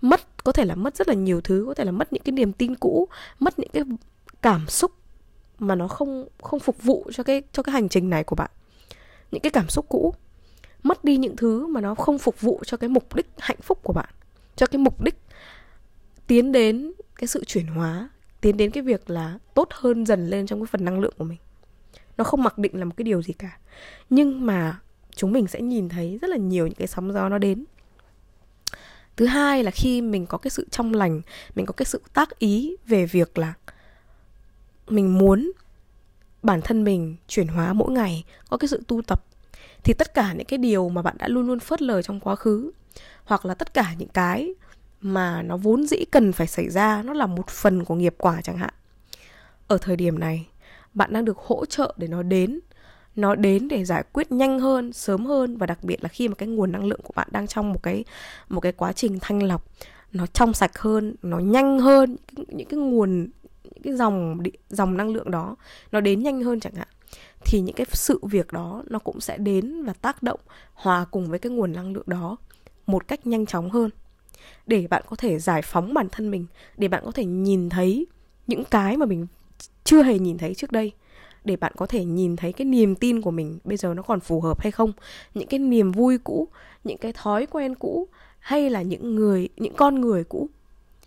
[0.00, 2.32] Mất có thể là mất rất là nhiều thứ có thể là mất những cái
[2.32, 3.82] niềm tin cũ mất những cái
[4.42, 4.92] cảm xúc
[5.58, 8.50] mà nó không không phục vụ cho cái cho cái hành trình này của bạn.
[9.30, 10.14] Những cái cảm xúc cũ
[10.82, 13.78] mất đi những thứ mà nó không phục vụ cho cái mục đích hạnh phúc
[13.82, 14.08] của bạn
[14.56, 15.20] cho cái mục đích
[16.26, 18.08] tiến đến cái sự chuyển hóa
[18.46, 21.24] tiến đến cái việc là tốt hơn dần lên trong cái phần năng lượng của
[21.24, 21.38] mình.
[22.16, 23.58] Nó không mặc định là một cái điều gì cả.
[24.10, 24.80] Nhưng mà
[25.10, 27.64] chúng mình sẽ nhìn thấy rất là nhiều những cái sóng gió nó đến.
[29.16, 31.20] Thứ hai là khi mình có cái sự trong lành,
[31.54, 33.54] mình có cái sự tác ý về việc là
[34.88, 35.52] mình muốn
[36.42, 39.24] bản thân mình chuyển hóa mỗi ngày, có cái sự tu tập,
[39.84, 42.36] thì tất cả những cái điều mà bạn đã luôn luôn phớt lờ trong quá
[42.36, 42.70] khứ,
[43.24, 44.54] hoặc là tất cả những cái
[45.06, 48.40] mà nó vốn dĩ cần phải xảy ra, nó là một phần của nghiệp quả
[48.42, 48.74] chẳng hạn.
[49.68, 50.46] Ở thời điểm này,
[50.94, 52.60] bạn đang được hỗ trợ để nó đến
[53.16, 56.34] nó đến để giải quyết nhanh hơn, sớm hơn và đặc biệt là khi mà
[56.34, 58.04] cái nguồn năng lượng của bạn đang trong một cái
[58.48, 59.64] một cái quá trình thanh lọc,
[60.12, 63.28] nó trong sạch hơn, nó nhanh hơn, những cái nguồn,
[63.64, 64.38] những cái dòng
[64.68, 65.56] dòng năng lượng đó
[65.92, 66.88] nó đến nhanh hơn chẳng hạn,
[67.44, 70.40] thì những cái sự việc đó nó cũng sẽ đến và tác động
[70.74, 72.36] hòa cùng với cái nguồn năng lượng đó
[72.86, 73.90] một cách nhanh chóng hơn
[74.66, 76.46] để bạn có thể giải phóng bản thân mình,
[76.76, 78.06] để bạn có thể nhìn thấy
[78.46, 79.26] những cái mà mình
[79.84, 80.92] chưa hề nhìn thấy trước đây,
[81.44, 84.20] để bạn có thể nhìn thấy cái niềm tin của mình bây giờ nó còn
[84.20, 84.92] phù hợp hay không,
[85.34, 86.48] những cái niềm vui cũ,
[86.84, 90.48] những cái thói quen cũ, hay là những người, những con người cũ,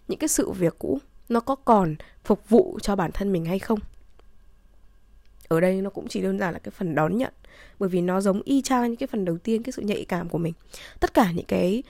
[0.07, 3.59] những cái sự việc cũ, nó có còn phục vụ cho bản thân mình hay
[3.59, 3.79] không?
[5.47, 7.33] Ở đây nó cũng chỉ đơn giản là cái phần đón nhận,
[7.79, 10.29] bởi vì nó giống y chang những cái phần đầu tiên, cái sự nhạy cảm
[10.29, 10.53] của mình.
[10.99, 11.83] Tất cả những cái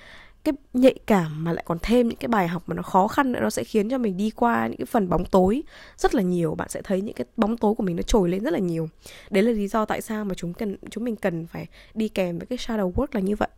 [0.43, 3.31] cái nhạy cảm mà lại còn thêm những cái bài học mà nó khó khăn
[3.31, 5.63] nữa nó sẽ khiến cho mình đi qua những cái phần bóng tối
[5.97, 6.55] rất là nhiều.
[6.55, 8.89] Bạn sẽ thấy những cái bóng tối của mình nó trồi lên rất là nhiều.
[9.29, 12.39] Đấy là lý do tại sao mà chúng cần chúng mình cần phải đi kèm
[12.39, 13.49] với cái shadow work là như vậy.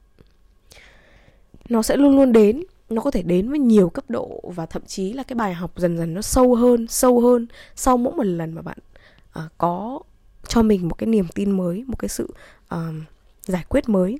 [1.70, 4.86] Nó sẽ luôn luôn đến nó có thể đến với nhiều cấp độ và thậm
[4.86, 8.26] chí là cái bài học dần dần nó sâu hơn sâu hơn sau mỗi một
[8.26, 8.78] lần mà bạn
[9.39, 10.00] uh, có
[10.48, 12.28] cho mình một cái niềm tin mới một cái sự
[12.76, 12.80] uh,
[13.41, 14.20] giải quyết mới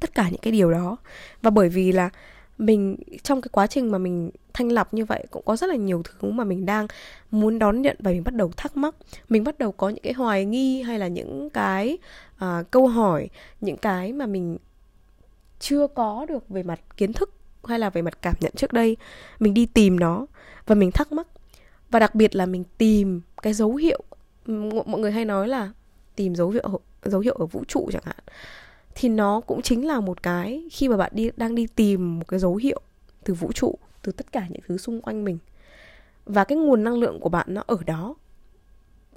[0.00, 0.96] tất cả những cái điều đó.
[1.42, 2.10] Và bởi vì là
[2.58, 5.76] mình trong cái quá trình mà mình thanh lọc như vậy cũng có rất là
[5.76, 6.86] nhiều thứ mà mình đang
[7.30, 8.94] muốn đón nhận và mình bắt đầu thắc mắc.
[9.28, 11.98] Mình bắt đầu có những cái hoài nghi hay là những cái
[12.44, 13.28] uh, câu hỏi
[13.60, 14.58] những cái mà mình
[15.60, 18.96] chưa có được về mặt kiến thức hay là về mặt cảm nhận trước đây.
[19.38, 20.26] Mình đi tìm nó
[20.66, 21.26] và mình thắc mắc.
[21.90, 24.02] Và đặc biệt là mình tìm cái dấu hiệu
[24.86, 25.70] mọi người hay nói là
[26.16, 28.16] tìm dấu hiệu dấu hiệu ở vũ trụ chẳng hạn
[28.98, 32.28] thì nó cũng chính là một cái khi mà bạn đi đang đi tìm một
[32.28, 32.80] cái dấu hiệu
[33.24, 35.38] từ vũ trụ từ tất cả những thứ xung quanh mình.
[36.24, 38.14] Và cái nguồn năng lượng của bạn nó ở đó.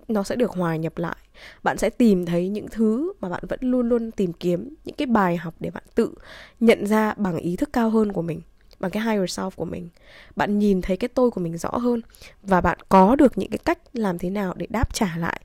[0.07, 1.17] Nó sẽ được hòa nhập lại.
[1.63, 5.05] Bạn sẽ tìm thấy những thứ mà bạn vẫn luôn luôn tìm kiếm những cái
[5.05, 6.13] bài học để bạn tự
[6.59, 8.41] nhận ra bằng ý thức cao hơn của mình
[8.79, 9.89] bằng cái higher self của mình.
[10.35, 12.01] Bạn nhìn thấy cái tôi của mình rõ hơn
[12.43, 15.41] và bạn có được những cái cách làm thế nào để đáp trả lại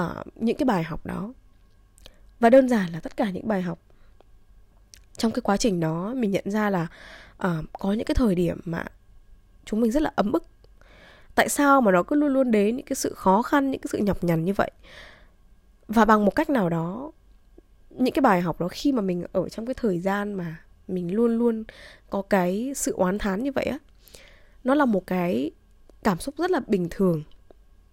[0.00, 1.32] uh, những cái bài học đó
[2.40, 3.78] và đơn giản là tất cả những bài học.
[5.16, 6.86] Trong cái quá trình đó mình nhận ra là
[7.46, 8.84] uh, có những cái thời điểm mà
[9.64, 10.44] chúng mình rất là ấm ức
[11.34, 13.88] tại sao mà nó cứ luôn luôn đến những cái sự khó khăn những cái
[13.92, 14.70] sự nhọc nhằn như vậy?
[15.88, 17.12] Và bằng một cách nào đó
[17.90, 20.56] những cái bài học đó khi mà mình ở trong cái thời gian mà
[20.88, 21.64] mình luôn luôn
[22.10, 23.78] có cái sự oán thán như vậy á
[24.66, 25.50] nó là một cái
[26.02, 27.22] cảm xúc rất là bình thường.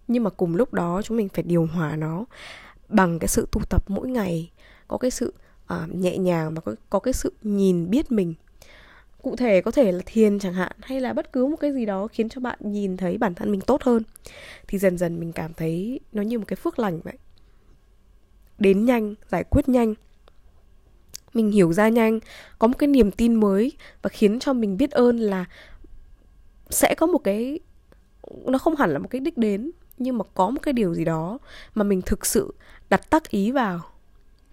[0.08, 2.24] Nhưng mà cùng lúc đó chúng mình phải điều hòa nó
[2.88, 4.50] bằng cái sự tu tập mỗi ngày
[4.88, 5.34] có cái sự
[5.74, 8.34] uh, nhẹ nhàng và có, có cái sự nhìn biết mình.
[9.22, 11.86] Cụ thể có thể là thiền chẳng hạn hay là bất cứ một cái gì
[11.86, 14.02] đó khiến cho bạn nhìn thấy bản thân mình tốt hơn
[14.68, 17.18] thì dần dần mình cảm thấy nó như một cái phước lành vậy.
[18.58, 19.94] Đến nhanh giải quyết nhanh.
[21.34, 22.20] Mình hiểu ra nhanh
[22.58, 25.44] có một cái niềm tin mới và khiến cho mình biết ơn là
[26.70, 27.60] sẽ có một cái
[28.44, 31.04] nó không hẳn là một cái đích đến nhưng mà có một cái điều gì
[31.04, 31.38] đó
[31.74, 32.54] mà mình thực sự
[32.94, 33.80] đặt tác ý vào.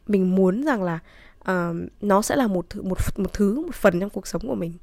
[0.07, 0.99] Mình muốn rằng là
[1.39, 4.55] uh, nó sẽ là một thứ, một một thứ một phần trong cuộc sống của
[4.55, 4.73] mình.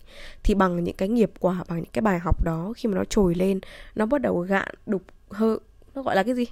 [0.42, 3.05] Thì bằng những cái nghiệp quả bằng những cái bài học đó khi mà nó
[3.05, 3.61] trồi lên
[3.94, 5.59] nó bắt đầu gạn đục hơi
[5.94, 6.44] nó gọi là cái gì?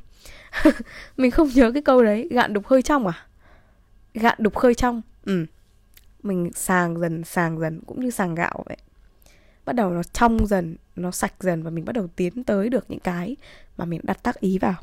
[1.17, 3.27] Mình không nhớ cái câu đấy gạn đục hơi trong à?
[4.15, 5.47] Gạn đục hơi trong ừ.
[6.23, 8.77] Mình sàng dần sàng dần cũng như sàng gạo vậy.
[9.65, 12.85] Bắt đầu nó trong dần nó sạch dần và mình bắt đầu tiến tới được
[12.91, 13.37] những cái
[13.77, 14.75] mà mình đặt tác ý vào.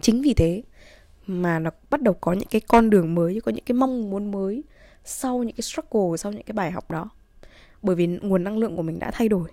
[0.00, 0.62] Chính vì thế
[1.26, 4.30] mà nó bắt đầu có những cái con đường mới có những cái mong muốn
[4.30, 4.64] mới
[5.04, 7.10] sau những cái struggle sau những cái bài học đó.
[7.82, 9.48] Bởi vì nguồn năng lượng của mình đã thay đổi.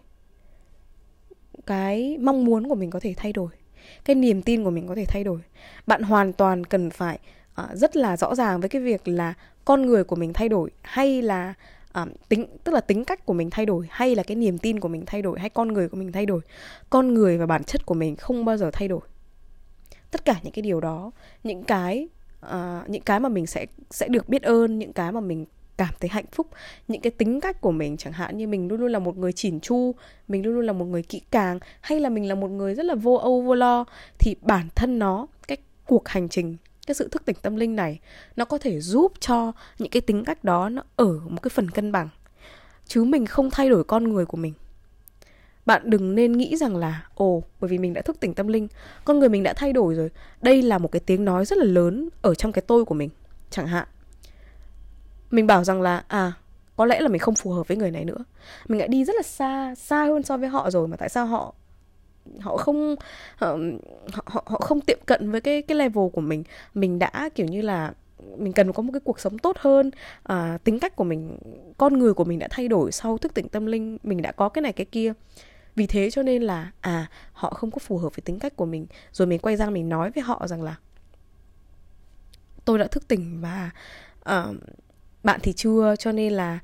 [1.66, 3.50] Cái mong muốn của mình có thể thay đổi.
[4.06, 5.40] Cái niềm tin của mình có thể thay đổi.
[5.88, 7.20] Bạn hoàn toàn cần phải
[7.62, 9.34] uh, rất là rõ ràng với cái việc là
[9.66, 11.54] con người của mình thay đổi hay là
[12.02, 14.80] uh, tính tức là tính cách của mình thay đổi hay là cái niềm tin
[14.80, 16.42] của mình thay đổi hay con người của mình thay đổi.
[16.90, 19.02] Con người và bản chất của mình không bao giờ thay đổi
[20.14, 21.12] tất cả những cái điều đó
[21.44, 22.08] những cái
[22.46, 25.46] uh, những cái mà mình sẽ sẽ được biết ơn những cái mà mình
[25.78, 26.48] cảm thấy hạnh phúc
[26.88, 29.34] những cái tính cách của mình chẳng hạn như mình luôn luôn là một người
[29.34, 29.96] chỉn chu
[30.28, 32.86] mình luôn luôn là một người kỹ càng hay là mình là một người rất
[32.86, 33.86] là vô âu vô lo
[34.20, 38.00] thì bản thân nó cái cuộc hành trình cái sự thức tỉnh tâm linh này
[38.36, 41.70] nó có thể giúp cho những cái tính cách đó nó ở một cái phần
[41.70, 42.10] cân bằng.
[42.86, 44.54] Chứ mình không thay đổi con người của mình
[45.66, 48.68] bạn đừng nên nghĩ rằng là ồ bởi vì mình đã thức tỉnh tâm linh
[49.06, 50.10] con người mình đã thay đổi rồi.
[50.42, 53.10] Đây là một cái tiếng nói rất là lớn ở trong cái tôi của mình
[53.50, 53.88] chẳng hạn.
[55.32, 56.34] Mình bảo rằng là à
[56.76, 58.26] có lẽ là mình không phù hợp với người này nữa.
[58.68, 61.26] Mình đã đi rất là xa xa hơn so với họ rồi mà tại sao
[61.26, 61.54] họ
[62.40, 62.96] họ không
[63.36, 63.58] họ,
[64.14, 66.44] họ, họ không tiệm cận với cái cái level của mình?
[66.74, 67.94] Mình đã kiểu như là
[68.38, 69.92] mình cần có một cái cuộc sống tốt hơn.
[70.24, 71.38] À, tính cách của mình
[71.78, 74.50] con người của mình đã thay đổi sau thức tỉnh tâm linh mình đã có
[74.50, 75.14] cái này cái kia
[75.76, 78.66] vì thế cho nên là à họ không có phù hợp với tính cách của
[78.66, 78.88] mình.
[79.12, 80.76] Rồi mình quay ra mình nói với họ rằng là
[82.66, 83.72] tôi đã thức tỉnh và
[84.20, 84.56] uh,
[85.24, 86.60] bạn thì chưa cho nên là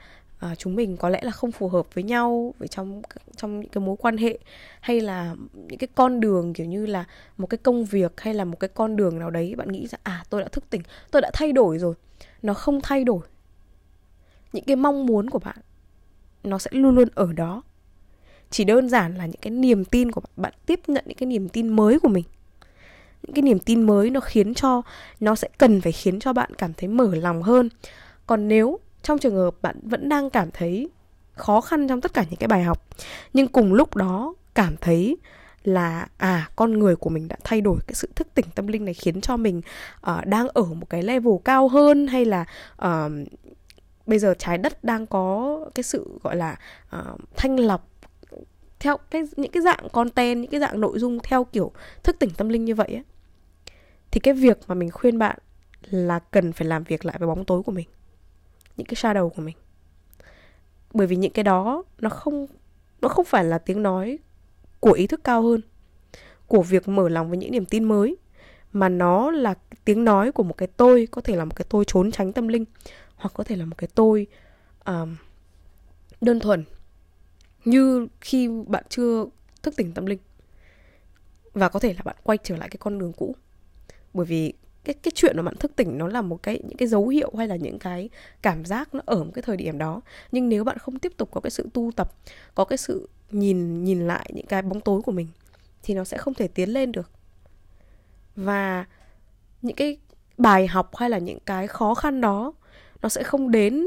[0.45, 3.01] uh, chúng mình có lẽ là không phù hợp với nhau với trong
[3.35, 4.39] trong những cái mối quan hệ
[4.81, 7.05] hay là những cái con đường kiểu như là
[7.37, 9.55] một cái công việc hay là một cái con đường nào đấy.
[9.55, 11.95] Bạn nghĩ rằng à tôi đã thức tỉnh tôi đã thay đổi rồi.
[12.41, 13.21] Nó không thay đổi.
[14.53, 15.57] Những cái mong muốn của bạn
[16.43, 17.63] nó sẽ luôn luôn ở đó
[18.49, 21.27] chỉ đơn giản là những cái niềm tin của bạn bạn tiếp nhận những cái
[21.27, 22.25] niềm tin mới của mình.
[23.23, 24.81] Những cái niềm tin mới nó khiến cho
[25.19, 27.69] nó sẽ cần phải khiến cho bạn cảm thấy mở lòng hơn.
[28.27, 30.89] Còn nếu trong trường hợp bạn vẫn đang cảm thấy
[31.39, 32.85] khó khăn trong tất cả những cái bài học
[33.33, 35.17] nhưng cùng lúc đó cảm thấy
[35.63, 38.85] là à con người của mình đã thay đổi cái sự thức tỉnh tâm linh
[38.85, 39.61] này khiến cho mình
[40.11, 42.45] uh, đang ở một cái level cao hơn hay là
[42.85, 43.11] uh,
[44.05, 46.55] bây giờ trái đất đang có cái sự gọi là
[46.99, 47.88] uh, thanh lọc
[48.79, 51.71] theo cái những cái dạng content những cái dạng nội dung theo kiểu
[52.03, 53.03] thức tỉnh tâm linh như vậy ấy,
[54.11, 55.37] thì cái việc mà mình khuyên bạn
[55.89, 57.87] là cần phải làm việc lại với bóng tối của mình
[58.77, 59.55] những cái shadow của mình.
[60.93, 62.47] Bởi vì những cái đó nó không
[63.01, 64.19] nó không phải là tiếng nói
[64.79, 65.61] của ý thức cao hơn
[66.47, 68.17] của việc mở lòng với những niềm tin mới
[68.71, 69.53] mà nó là
[69.85, 72.47] tiếng nói của một cái tôi có thể là một cái tôi trốn tránh tâm
[72.47, 72.65] linh
[73.15, 74.27] hoặc có thể là một cái tôi
[74.85, 75.15] um,
[76.21, 76.63] đơn thuần
[77.65, 79.25] như khi bạn chưa
[79.63, 80.19] thức tỉnh tâm linh.
[81.53, 83.35] Và có thể là bạn quay trở lại cái con đường cũ.
[84.13, 86.87] Bởi vì cái cái chuyện mà bạn thức tỉnh nó là một cái, những cái
[86.87, 88.09] dấu hiệu hay là những cái
[88.41, 90.01] cảm giác nó ở một cái thời điểm đó.
[90.31, 92.11] Nhưng nếu bạn không tiếp tục có cái sự tu tập,
[92.55, 95.27] có cái sự nhìn nhìn lại những cái bóng tối của mình,
[95.83, 97.09] thì nó sẽ không thể tiến lên được.
[98.35, 98.85] Và
[99.61, 99.97] những cái
[100.37, 102.53] bài học hay là những cái khó khăn đó,
[103.01, 103.85] nó sẽ không đến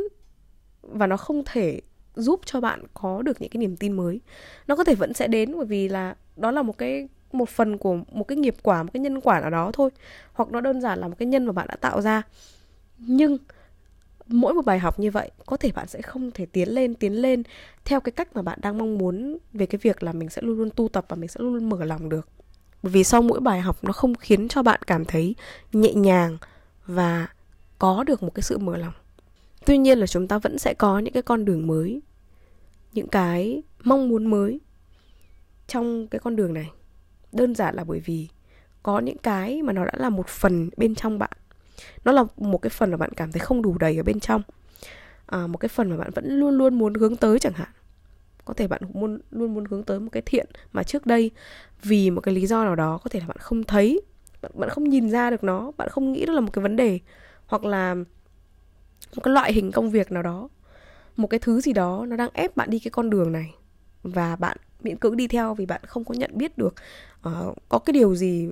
[0.82, 1.80] và nó không thể
[2.14, 4.20] giúp cho bạn có được những cái niềm tin mới.
[4.66, 7.78] Nó có thể vẫn sẽ đến bởi vì là đó là một cái, một phần
[7.78, 9.90] của một cái nghiệp quả, một cái nhân quả nào đó thôi,
[10.32, 12.22] hoặc nó đơn giản là một cái nhân mà bạn đã tạo ra.
[12.98, 13.38] Nhưng
[14.26, 17.12] mỗi một bài học như vậy, có thể bạn sẽ không thể tiến lên tiến
[17.12, 17.42] lên
[17.84, 20.58] theo cái cách mà bạn đang mong muốn về cái việc là mình sẽ luôn
[20.58, 22.28] luôn tu tập và mình sẽ luôn luôn mở lòng được.
[22.82, 25.34] Bởi vì sau mỗi bài học, nó không khiến cho bạn cảm thấy
[25.72, 26.38] nhẹ nhàng
[26.86, 27.26] và
[27.78, 28.92] có được một cái sự mở lòng
[29.66, 32.02] tuy nhiên là chúng ta vẫn sẽ có những cái con đường mới
[32.92, 34.60] những cái mong muốn mới
[35.66, 36.70] trong cái con đường này.
[37.32, 38.28] Đơn giản là bởi vì
[38.82, 41.30] có những cái mà nó đã là một phần bên trong bạn.
[42.04, 44.42] Nó là một cái phần mà bạn cảm thấy không đủ đầy ở bên trong.
[45.26, 47.68] À, một cái phần mà bạn vẫn luôn luôn muốn hướng tới chẳng hạn.
[48.44, 51.30] Có thể bạn muốn luôn muốn hướng tới một cái thiện mà trước đây
[51.82, 54.00] vì một cái lý do nào đó có thể là bạn không thấy
[54.42, 56.76] bạn, bạn không nhìn ra được nó bạn không nghĩ đó là một cái vấn
[56.76, 56.98] đề.
[57.46, 57.96] Hoặc là
[59.16, 60.48] một cái loại hình công việc nào đó
[61.16, 63.54] một cái thứ gì đó nó đang ép bạn đi cái con đường này
[64.02, 66.74] và bạn miễn cưỡng đi theo vì bạn không có nhận biết được
[67.28, 68.50] uh, có cái điều gì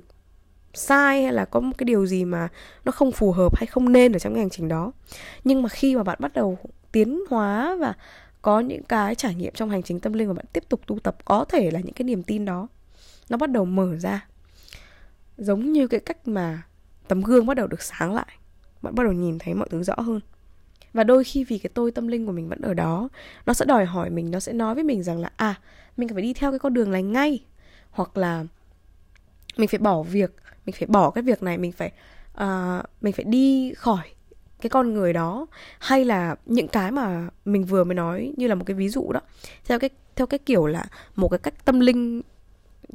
[0.73, 2.47] sai hay là có một cái điều gì mà
[2.85, 4.91] nó không phù hợp hay không nên ở trong cái hành trình đó.
[5.43, 6.57] Nhưng mà khi mà bạn bắt đầu
[6.91, 7.93] tiến hóa và
[8.41, 10.99] có những cái trải nghiệm trong hành trình tâm linh và bạn tiếp tục tu
[10.99, 12.67] tập có thể là những cái niềm tin đó
[13.29, 14.27] nó bắt đầu mở ra.
[15.37, 16.61] Giống như cái cách mà
[17.07, 18.27] tấm gương bắt đầu được sáng lại
[18.81, 20.19] bạn bắt đầu nhìn thấy mọi thứ rõ hơn
[20.93, 23.09] và đôi khi vì cái tôi tâm linh của mình vẫn ở đó
[23.45, 25.55] nó sẽ đòi hỏi mình nó sẽ nói với mình rằng là à
[25.97, 27.45] mình phải đi theo cái con đường này ngay.
[27.91, 28.45] Hoặc là
[29.57, 31.91] mình phải bỏ việc mình phải bỏ cái việc này mình phải
[32.43, 34.03] uh, mình phải đi khỏi
[34.61, 35.47] cái con người đó.
[35.79, 39.11] Hay là những cái mà mình vừa mới nói như là một cái ví dụ
[39.11, 39.21] đó.
[39.65, 42.21] Theo cái theo cái kiểu là một cái cách tâm linh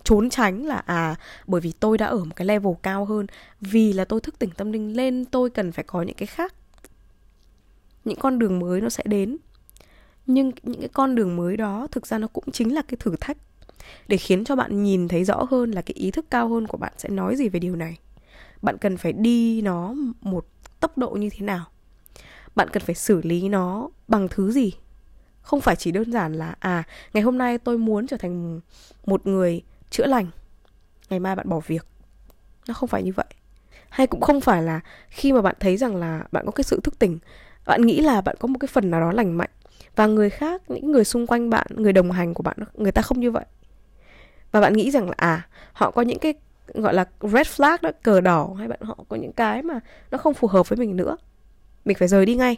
[0.04, 3.26] trốn tránh là à bởi vì tôi đã ở một cái level cao hơn
[3.60, 6.54] vì là tôi thức tỉnh tâm linh lên tôi cần phải có những cái khác
[8.06, 9.36] những con đường mới nó sẽ đến.
[10.26, 13.16] Nhưng những cái con đường mới đó thực ra nó cũng chính là cái thử
[13.20, 13.36] thách
[14.08, 16.78] để khiến cho bạn nhìn thấy rõ hơn là cái ý thức cao hơn của
[16.78, 17.98] bạn sẽ nói gì về điều này.
[18.62, 20.46] Bạn cần phải đi nó một
[20.80, 21.64] tốc độ như thế nào?
[22.54, 24.72] Bạn cần phải xử lý nó bằng thứ gì?
[25.42, 28.60] Không phải chỉ đơn giản là à ngày hôm nay tôi muốn trở thành
[29.06, 30.26] một người chữa lành,
[31.10, 31.86] ngày mai bạn bỏ việc.
[32.68, 33.26] Nó không phải như vậy.
[33.88, 36.80] Hay cũng không phải là khi mà bạn thấy rằng là bạn có cái sự
[36.84, 37.18] thức tỉnh
[37.66, 39.50] bạn nghĩ là bạn có một cái phần nào đó lành mạnh
[39.96, 43.02] và người khác những người xung quanh bạn người đồng hành của bạn người ta
[43.02, 43.44] không như vậy.
[44.52, 46.34] Và bạn nghĩ rằng là à họ có những cái
[46.74, 50.18] gọi là red flag đó cờ đỏ hay bạn họ có những cái mà nó
[50.18, 51.16] không phù hợp với mình nữa.
[51.84, 52.56] Mình phải rời đi ngay.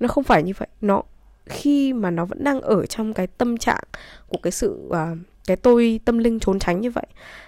[0.00, 0.68] Nó không phải như vậy.
[0.80, 1.02] Nó
[1.46, 3.84] khi mà nó vẫn đang ở trong cái tâm trạng
[4.28, 7.06] của cái sự uh, cái tôi tâm linh trốn tránh như vậy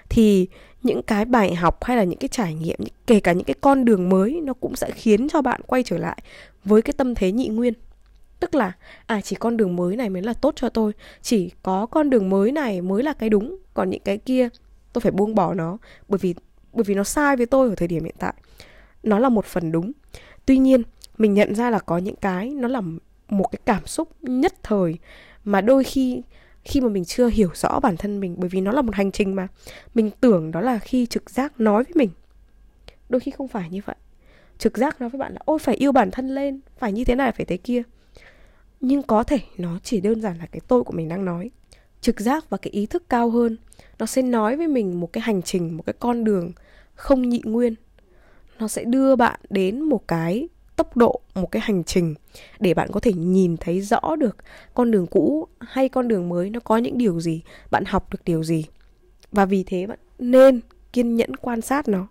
[0.09, 0.49] thì
[0.87, 3.85] những cái bài học hay là những cái trải nghiệm kể cả những cái con
[3.85, 6.18] đường mới nó cũng sẽ khiến cho bạn quay trở lại
[6.64, 7.75] với cái tâm thế nhị nguyên.
[8.40, 8.72] Tức là
[9.07, 12.31] à chỉ con đường mới này mới là tốt cho tôi, chỉ có con đường
[12.31, 14.49] mới này mới là cái đúng, còn những cái kia
[14.92, 16.35] tôi phải buông bỏ nó, bởi vì
[16.72, 18.35] bởi vì nó sai với tôi ở thời điểm hiện tại.
[19.03, 19.92] Nó là một phần đúng.
[20.46, 20.83] Tuy nhiên,
[21.18, 22.81] mình nhận ra là có những cái nó là
[23.29, 24.99] một cái cảm xúc nhất thời
[25.44, 26.22] mà đôi khi
[26.66, 29.12] khi mà mình chưa hiểu rõ bản thân mình, bởi vì nó là một hành
[29.12, 29.48] trình mà,
[29.94, 32.11] mình tưởng đó là khi trực giác nói với mình.
[33.09, 33.96] Đôi khi không phải như vậy.
[34.59, 37.14] Trực giác nói với bạn là, ôi, phải yêu bản thân lên, phải như thế
[37.14, 37.83] này, phải thế kia.
[38.81, 41.50] Nhưng có thể nó chỉ đơn giản là cái tôi của mình đang nói.
[42.00, 43.57] Trực giác và cái ý thức cao hơn,
[43.98, 46.52] nó sẽ nói với mình một cái hành trình, một cái con đường
[46.94, 47.74] không nhị nguyên.
[48.59, 52.15] Nó sẽ đưa bạn đến một cái tốc độ một cái hành trình
[52.61, 54.37] để bạn có thể nhìn thấy rõ được
[54.75, 58.21] con đường cũ hay con đường mới nó có những điều gì bạn học được
[58.25, 58.65] điều gì.
[59.33, 60.61] Và vì thế bạn nên
[60.93, 62.07] kiên nhẫn quan sát nó.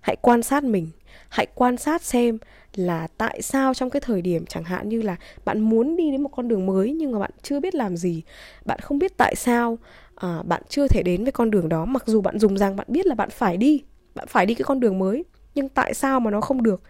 [0.00, 0.88] Hãy quan sát mình
[1.28, 2.38] hãy quan sát xem
[2.74, 6.22] là tại sao trong cái thời điểm chẳng hạn như là bạn muốn đi đến
[6.22, 8.22] một con đường mới nhưng mà bạn chưa biết làm gì
[8.64, 9.78] bạn không biết tại sao
[10.14, 11.84] à, bạn chưa thể đến với con đường đó.
[11.84, 13.82] Mặc dù bạn dùng rằng bạn biết là bạn phải đi
[14.14, 16.82] bạn phải đi cái con đường mới nhưng tại sao mà nó không được?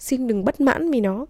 [0.00, 1.26] Xin đừng bất mãn vì nó.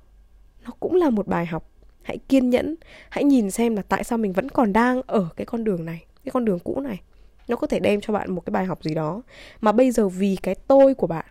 [0.64, 1.70] Nó cũng là một bài học.
[2.02, 2.74] Hãy kiên nhẫn.
[3.08, 6.04] Hãy nhìn xem là tại sao mình vẫn còn đang ở cái con đường này,
[6.24, 7.00] cái con đường cũ này.
[7.48, 9.22] Nó có thể đem cho bạn một cái bài học gì đó.
[9.60, 11.24] Mà bây giờ vì cái tôi của bạn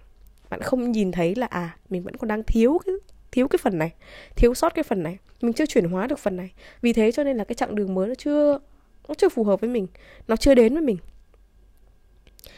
[0.49, 2.95] bạn không nhìn thấy là à mình vẫn còn đang thiếu cái
[3.31, 3.93] thiếu cái phần này,
[4.35, 5.17] thiếu sót cái phần này.
[5.41, 6.51] Mình chưa chuyển hóa được phần này.
[6.81, 8.59] Vì thế cho nên là cái chặng đường mới nó chưa
[9.07, 9.87] nó chưa phù hợp với mình.
[10.27, 10.97] Nó chưa đến với mình.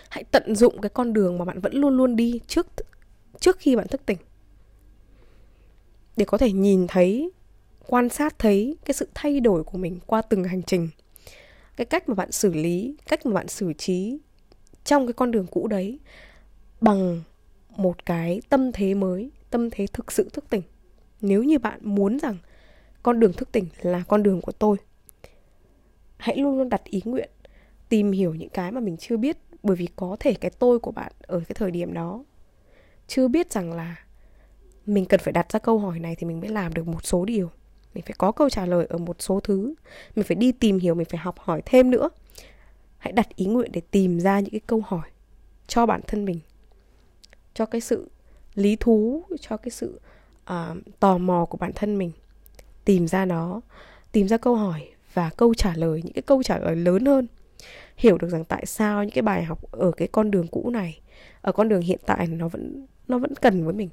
[0.09, 2.67] Hãy tận dụng cái con đường mà bạn vẫn luôn luôn đi trước
[3.39, 4.17] trước khi bạn thức tỉnh
[6.17, 7.31] để có thể nhìn thấy,
[7.87, 10.89] quan sát thấy cái sự thay đổi của mình qua từng hành trình.
[11.75, 14.17] Cái cách mà bạn xử lý, cách mà bạn xử trí
[14.83, 15.99] trong cái con đường cũ đấy
[16.81, 17.21] bằng
[17.77, 20.61] một cái tâm thế mới, tâm thế thực sự thức tỉnh.
[21.21, 22.37] Nếu như bạn muốn rằng
[23.03, 24.77] con đường thức tỉnh là con đường của tôi,
[26.17, 27.29] hãy luôn luôn đặt ý nguyện
[27.89, 30.91] tìm hiểu những cái mà mình chưa biết, bởi vì có thể cái tôi của
[30.91, 32.23] bạn ở cái thời điểm đó
[33.07, 33.95] chưa biết rằng là
[34.85, 37.25] mình cần phải đặt ra câu hỏi này thì mình mới làm được một số
[37.25, 37.49] điều.
[37.93, 39.73] Mình phải có câu trả lời ở một số thứ.
[40.15, 42.09] Mình phải đi tìm hiểu mình phải học hỏi thêm nữa.
[42.97, 45.09] Hãy đặt ý nguyện để tìm ra những cái câu hỏi
[45.67, 46.39] cho bản thân mình
[47.53, 48.09] cho cái sự
[48.55, 49.99] lý thú cho cái sự
[50.43, 52.11] uh, tò mò của bản thân mình.
[52.85, 53.61] Tìm ra nó
[54.11, 57.27] tìm ra câu hỏi và câu trả lời những cái câu trả lời lớn hơn.
[57.97, 61.01] Hiểu được rằng tại sao những cái bài học ở cái con đường cũ này
[61.41, 63.89] ở con đường hiện tại nó vẫn nó vẫn cần với mình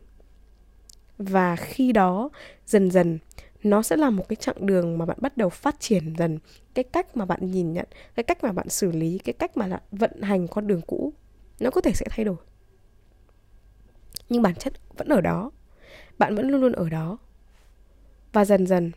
[1.19, 2.31] và khi đó,
[2.67, 3.19] dần dần,
[3.63, 6.39] nó sẽ là một cái chặng đường mà bạn bắt đầu phát triển dần.
[6.75, 9.69] Cái cách mà bạn nhìn nhận, cái cách mà bạn xử lý, cái cách mà
[9.69, 11.13] bạn vận hành con đường cũ,
[11.61, 12.37] nó có thể sẽ thay đổi.
[14.29, 15.51] Nhưng bản chất vẫn ở đó.
[16.19, 17.19] Bạn vẫn luôn luôn ở đó.
[18.33, 18.91] Và dần dần,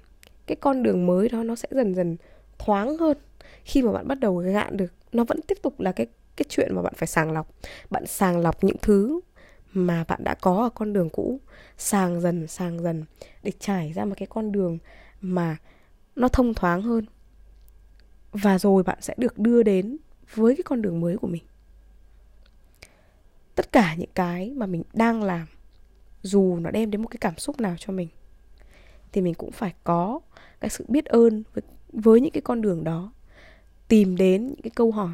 [0.45, 2.17] cái con đường mới đó nó sẽ dần dần
[2.59, 3.17] thoáng hơn.
[3.63, 6.75] Khi mà bạn bắt đầu gạn được, nó vẫn tiếp tục là cái cái chuyện
[6.75, 7.53] mà bạn phải sàng lọc.
[7.89, 9.19] Bạn sàng lọc những thứ
[9.73, 11.39] mà bạn đã có ở con đường cũ.
[11.77, 13.05] Sàng dần sàng dần
[13.43, 14.77] để trải ra một cái con đường
[15.21, 15.57] mà
[16.15, 17.05] nó thông thoáng hơn.
[18.31, 19.97] Và rồi bạn sẽ được đưa đến
[20.35, 21.43] với cái con đường mới của mình.
[23.55, 25.47] Tất cả những cái mà mình đang làm
[26.21, 28.07] dù nó đem đến một cái cảm xúc nào cho mình
[29.11, 30.19] thì mình cũng phải có
[30.59, 33.13] cái sự biết ơn với, với những cái con đường đó.
[33.87, 35.13] Tìm đến những cái câu hỏi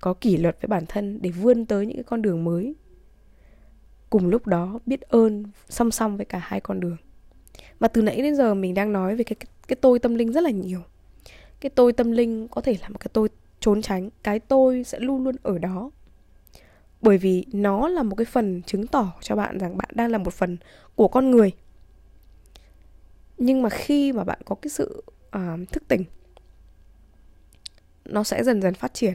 [0.00, 2.74] có kỷ luật với bản thân để vươn tới những cái con đường mới
[4.10, 6.96] cùng lúc đó biết ơn song song với cả hai con đường.
[7.78, 10.32] Và từ nãy đến giờ mình đang nói về cái, cái cái tôi tâm linh
[10.32, 10.80] rất là nhiều.
[11.60, 13.28] Cái tôi tâm linh có thể là một cái tôi
[13.60, 15.90] trốn tránh cái tôi sẽ luôn luôn ở đó.
[17.00, 20.18] Bởi vì nó là một cái phần chứng tỏ cho bạn rằng bạn đang là
[20.18, 20.56] một phần
[20.94, 21.52] của con người.
[23.38, 25.04] Nhưng mà khi mà bạn có cái sự
[25.36, 26.04] uh, thức tỉnh
[28.04, 29.14] nó sẽ dần dần phát triển.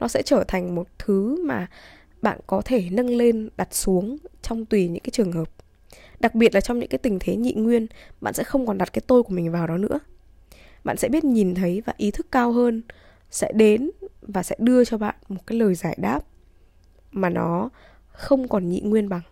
[0.00, 1.70] Nó sẽ trở thành một thứ mà
[2.22, 5.48] bạn có thể nâng lên, đặt xuống trong tùy những cái trường hợp.
[6.20, 7.86] Đặc biệt là trong những cái tình thế nhị nguyên,
[8.20, 9.98] bạn sẽ không còn đặt cái tôi của mình vào đó nữa.
[10.84, 12.82] Bạn sẽ biết nhìn thấy và ý thức cao hơn,
[13.30, 13.90] sẽ đến
[14.22, 16.20] và sẽ đưa cho bạn một cái lời giải đáp
[17.12, 17.70] mà nó
[18.06, 19.22] không còn nhị nguyên bằng.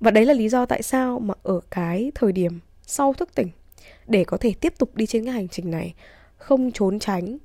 [0.00, 3.48] Và đấy là lý do tại sao mà ở cái thời điểm sau thức tỉnh,
[4.06, 5.94] để có thể tiếp tục đi trên cái hành trình này,
[6.36, 7.38] không trốn tránh,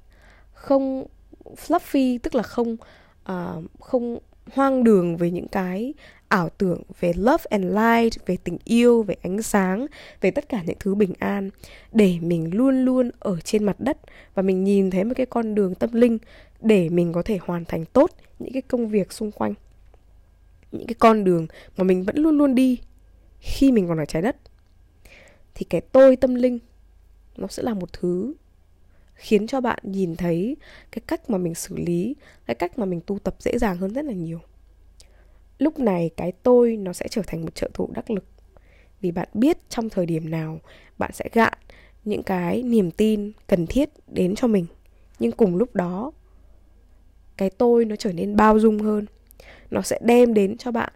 [0.53, 1.07] không
[1.55, 2.77] fluffy, tức là không
[3.31, 4.17] uh, không
[4.53, 5.93] hoang đường về những cái
[6.27, 9.85] ảo tưởng về love and light về tình yêu về ánh sáng
[10.21, 11.49] về tất cả những thứ bình an
[11.91, 13.97] để mình luôn luôn ở trên mặt đất
[14.33, 16.17] và mình nhìn thấy một cái con đường tâm linh
[16.61, 19.53] để mình có thể hoàn thành tốt những cái công việc xung quanh
[20.71, 22.79] những cái con đường mà mình vẫn luôn luôn đi
[23.39, 24.35] khi mình còn ở trái đất.
[25.55, 26.59] Thì cái tôi tâm linh
[27.37, 28.33] nó sẽ là một thứ
[29.17, 30.57] khiến cho bạn nhìn thấy
[30.91, 32.15] cái cách mà mình xử lý,
[32.45, 34.39] cái cách mà mình tu tập dễ dàng hơn rất là nhiều.
[35.57, 38.25] Lúc này cái tôi nó sẽ trở thành một trợ thủ đắc lực.
[39.01, 40.59] Vì bạn biết trong thời điểm nào
[40.97, 41.53] bạn sẽ gạn
[42.05, 44.65] những cái niềm tin cần thiết đến cho mình.
[45.19, 46.11] Nhưng cùng lúc đó,
[47.37, 49.05] cái tôi nó trở nên bao dung hơn.
[49.71, 50.93] Nó sẽ đem đến cho bạn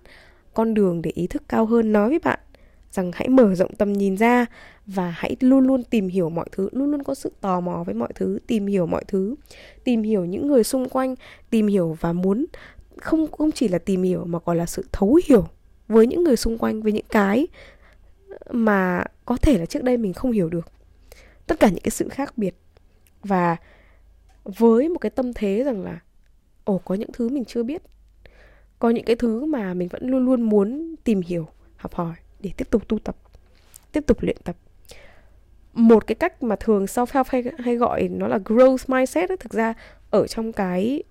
[0.53, 2.39] con đường để ý thức cao hơn, nói với bạn
[2.91, 4.45] rằng hãy mở rộng tầm nhìn ra
[4.85, 7.95] và hãy luôn luôn tìm hiểu mọi thứ, luôn luôn có sự tò mò với
[7.95, 9.35] mọi thứ, tìm hiểu mọi thứ,
[9.83, 11.15] tìm hiểu những người xung quanh,
[11.49, 12.45] tìm hiểu và muốn
[12.97, 15.47] không không chỉ là tìm hiểu mà còn là sự thấu hiểu
[15.87, 17.47] với những người xung quanh, với những cái
[18.51, 20.71] mà có thể là trước đây mình không hiểu được.
[21.47, 22.55] Tất cả những cái sự khác biệt.
[23.23, 23.57] Và
[24.43, 25.99] với một cái tâm thế rằng là,
[26.63, 27.81] ồ, có những thứ mình chưa biết,
[28.79, 32.51] có những cái thứ mà mình vẫn luôn luôn muốn tìm hiểu, học hỏi để
[32.57, 33.15] tiếp tục tu tập,
[33.91, 34.55] tiếp tục luyện tập
[35.73, 39.37] một cái cách mà thường self help hay, hay gọi nó là growth mindset ấy,
[39.37, 39.73] thực ra
[40.09, 41.03] ở trong cái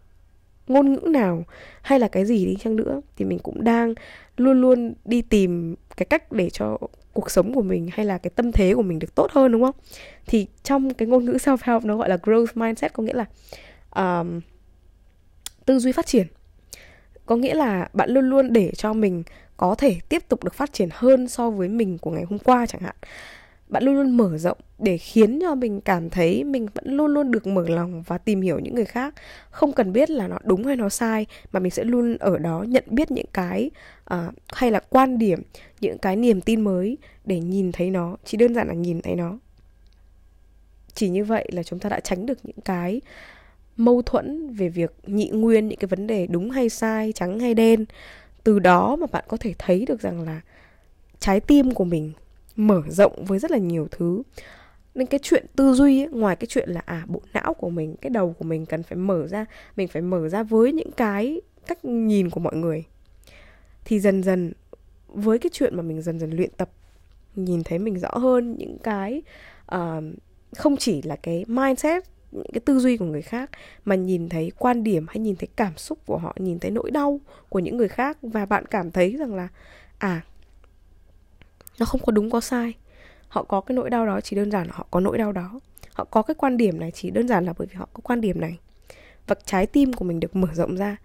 [0.69, 1.45] ngôn ngữ nào
[1.83, 3.95] hay là cái gì đi chăng nữa thì mình cũng đang
[4.37, 6.79] luôn luôn đi tìm cái cách để cho
[7.13, 9.63] cuộc sống của mình hay là cái tâm thế của mình được tốt hơn đúng
[9.63, 9.75] không?
[10.27, 13.25] Thì trong cái ngôn ngữ self help nó gọi là growth mindset có nghĩa là
[13.97, 14.41] um,
[15.65, 16.27] tư duy phát triển.
[17.27, 19.23] Có nghĩa là bạn luôn luôn để cho mình
[19.57, 22.67] có thể tiếp tục được phát triển hơn so với mình của ngày hôm qua
[22.67, 22.97] chẳng hạn
[23.71, 27.31] bạn luôn luôn mở rộng để khiến cho mình cảm thấy mình vẫn luôn luôn
[27.31, 29.15] được mở lòng và tìm hiểu những người khác.
[29.51, 32.63] Không cần biết là nó đúng hay nó sai mà mình sẽ luôn ở đó
[32.69, 33.71] nhận biết những cái
[34.15, 35.43] uh, hay là quan điểm
[35.81, 39.15] những cái niềm tin mới để nhìn thấy nó chỉ đơn giản là nhìn thấy
[39.15, 39.39] nó.
[40.95, 43.01] Chỉ như vậy là chúng ta đã tránh được những cái
[43.77, 47.55] mâu thuẫn về việc nhị nguyên những cái vấn đề đúng hay sai trắng hay
[47.55, 47.85] đen.
[48.45, 50.41] Từ đó mà bạn có thể thấy được rằng là
[51.19, 52.13] trái tim của mình
[52.57, 54.23] mở rộng với rất là nhiều thứ.
[54.95, 57.97] Nên cái chuyện tư duy ấy, ngoài cái chuyện là à bộ não của mình
[58.01, 59.47] cái đầu của mình cần phải mở ra
[59.77, 62.85] mình phải mở ra với những cái cách nhìn của mọi người
[63.85, 64.53] thì dần dần
[65.09, 66.71] với cái chuyện mà mình dần dần luyện tập
[67.37, 69.23] nhìn thấy mình rõ hơn những cái
[69.75, 70.05] uh,
[70.57, 73.51] không chỉ là cái mindset những cái tư duy của người khác
[73.85, 76.91] mà nhìn thấy quan điểm hay nhìn thấy cảm xúc của họ nhìn thấy nỗi
[76.91, 79.49] đau của những người khác và bạn cảm thấy rằng là
[79.99, 80.21] à
[81.81, 82.75] nó không có đúng, có sai.
[83.29, 85.61] Họ có cái nỗi đau đó, chỉ đơn giản là họ có nỗi đau đó.
[85.93, 88.21] Họ có cái quan điểm này, chỉ đơn giản là bởi vì họ có quan
[88.21, 88.59] điểm này.
[89.27, 90.97] Và trái tim của mình được mở rộng ra.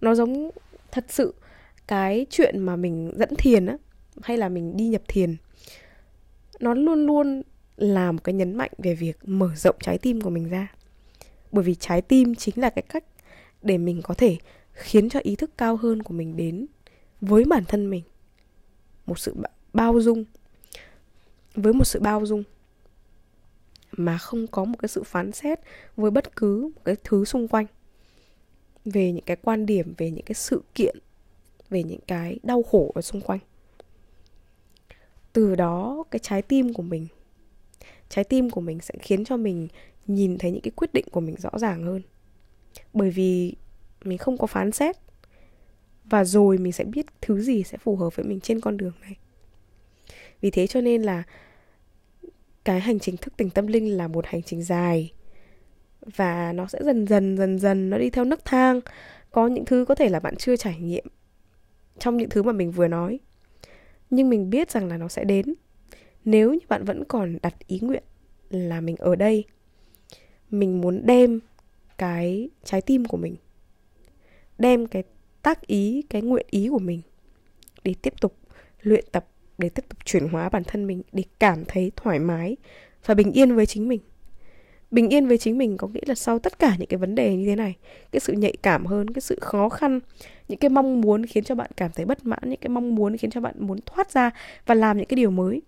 [0.00, 0.50] Nó giống
[0.92, 1.34] thật sự
[1.86, 3.76] cái chuyện mà mình dẫn thiền á,
[4.22, 5.36] hay là mình đi nhập thiền.
[6.60, 7.42] Nó luôn luôn
[7.76, 10.72] là một cái nhấn mạnh về việc mở rộng trái tim của mình ra.
[11.52, 13.04] Bởi vì trái tim chính là cái cách
[13.62, 14.36] để mình có thể
[14.72, 16.66] khiến cho ý thức cao hơn của mình đến
[17.20, 18.02] với bản thân mình.
[19.06, 19.34] Một sự
[19.76, 20.24] bao dung,
[21.54, 22.42] với một sự bao dung
[23.92, 25.60] mà không có một cái sự phán xét
[25.96, 27.66] với bất cứ một cái thứ xung quanh
[28.84, 30.98] về những cái quan điểm, về những cái sự kiện,
[31.70, 33.38] về những cái đau khổ ở xung quanh.
[35.32, 37.06] Từ đó, cái trái tim của mình,
[38.08, 39.68] trái tim của mình sẽ khiến cho mình
[40.06, 42.02] nhìn thấy những cái quyết định của mình rõ ràng hơn.
[42.92, 43.54] Bởi vì
[44.04, 44.96] mình không có phán xét
[46.04, 48.92] và rồi mình sẽ biết thứ gì sẽ phù hợp với mình trên con đường
[49.00, 49.16] này
[50.40, 51.22] vì thế cho nên là
[52.64, 55.12] cái hành trình thức tỉnh tâm linh là một hành trình dài.
[56.16, 58.80] Và nó sẽ dần dần dần dần nó đi theo nấc thang.
[59.30, 61.04] Có những thứ có thể là bạn chưa trải nghiệm
[61.98, 63.18] trong những thứ mà mình vừa nói.
[64.10, 65.54] Nhưng mình biết rằng là nó sẽ đến.
[66.24, 68.02] Nếu như bạn vẫn còn đặt ý nguyện
[68.50, 69.44] là mình ở đây,
[70.50, 71.40] mình muốn đem
[71.98, 73.36] cái trái tim của mình,
[74.58, 75.02] đem cái
[75.42, 77.02] tác ý, cái nguyện ý của mình
[77.84, 78.38] để tiếp tục
[78.82, 79.26] luyện tập
[79.58, 82.56] để tiếp tục chuyển hóa bản thân mình để cảm thấy thoải mái
[83.06, 84.00] và bình yên với chính mình.
[84.90, 87.36] Bình yên với chính mình có nghĩa là sau tất cả những cái vấn đề
[87.36, 87.74] như thế này,
[88.12, 90.00] cái sự nhạy cảm hơn, cái sự khó khăn,
[90.48, 93.16] những cái mong muốn khiến cho bạn cảm thấy bất mãn, những cái mong muốn
[93.16, 94.30] khiến cho bạn muốn thoát ra
[94.66, 95.62] và làm những cái điều mới.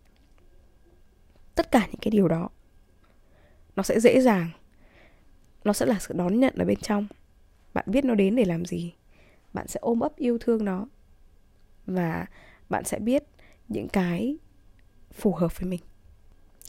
[1.54, 2.48] Tất cả những cái điều đó,
[3.76, 4.50] nó sẽ dễ dàng,
[5.64, 7.06] nó sẽ là sự đón nhận ở bên trong.
[7.74, 8.94] Bạn biết nó đến để làm gì,
[9.52, 10.86] bạn sẽ ôm ấp yêu thương nó
[11.86, 12.26] và
[12.68, 13.24] bạn sẽ biết
[13.68, 14.36] những cái
[15.12, 15.80] phù hợp với mình.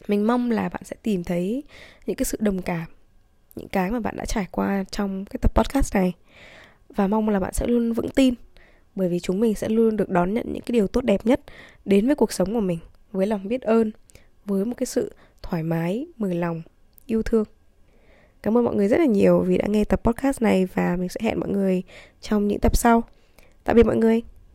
[0.07, 1.63] Mình mong là bạn sẽ tìm thấy
[2.05, 2.85] những cái sự đồng cảm,
[3.55, 6.13] những cái mà bạn đã trải qua trong cái tập podcast này.
[6.95, 8.33] Và mong là bạn sẽ luôn vững tin,
[8.95, 11.41] bởi vì chúng mình sẽ luôn được đón nhận những cái điều tốt đẹp nhất
[11.85, 12.79] đến với cuộc sống của mình,
[13.11, 13.91] với lòng biết ơn,
[14.45, 16.61] với một cái sự thoải mái mở lòng,
[17.05, 17.45] yêu thương.
[18.41, 21.09] Cảm ơn mọi người rất là nhiều vì đã nghe tập podcast này và mình
[21.09, 21.83] sẽ hẹn mọi người
[22.21, 23.03] trong những tập sau.
[23.63, 24.21] Tạm biệt mọi người.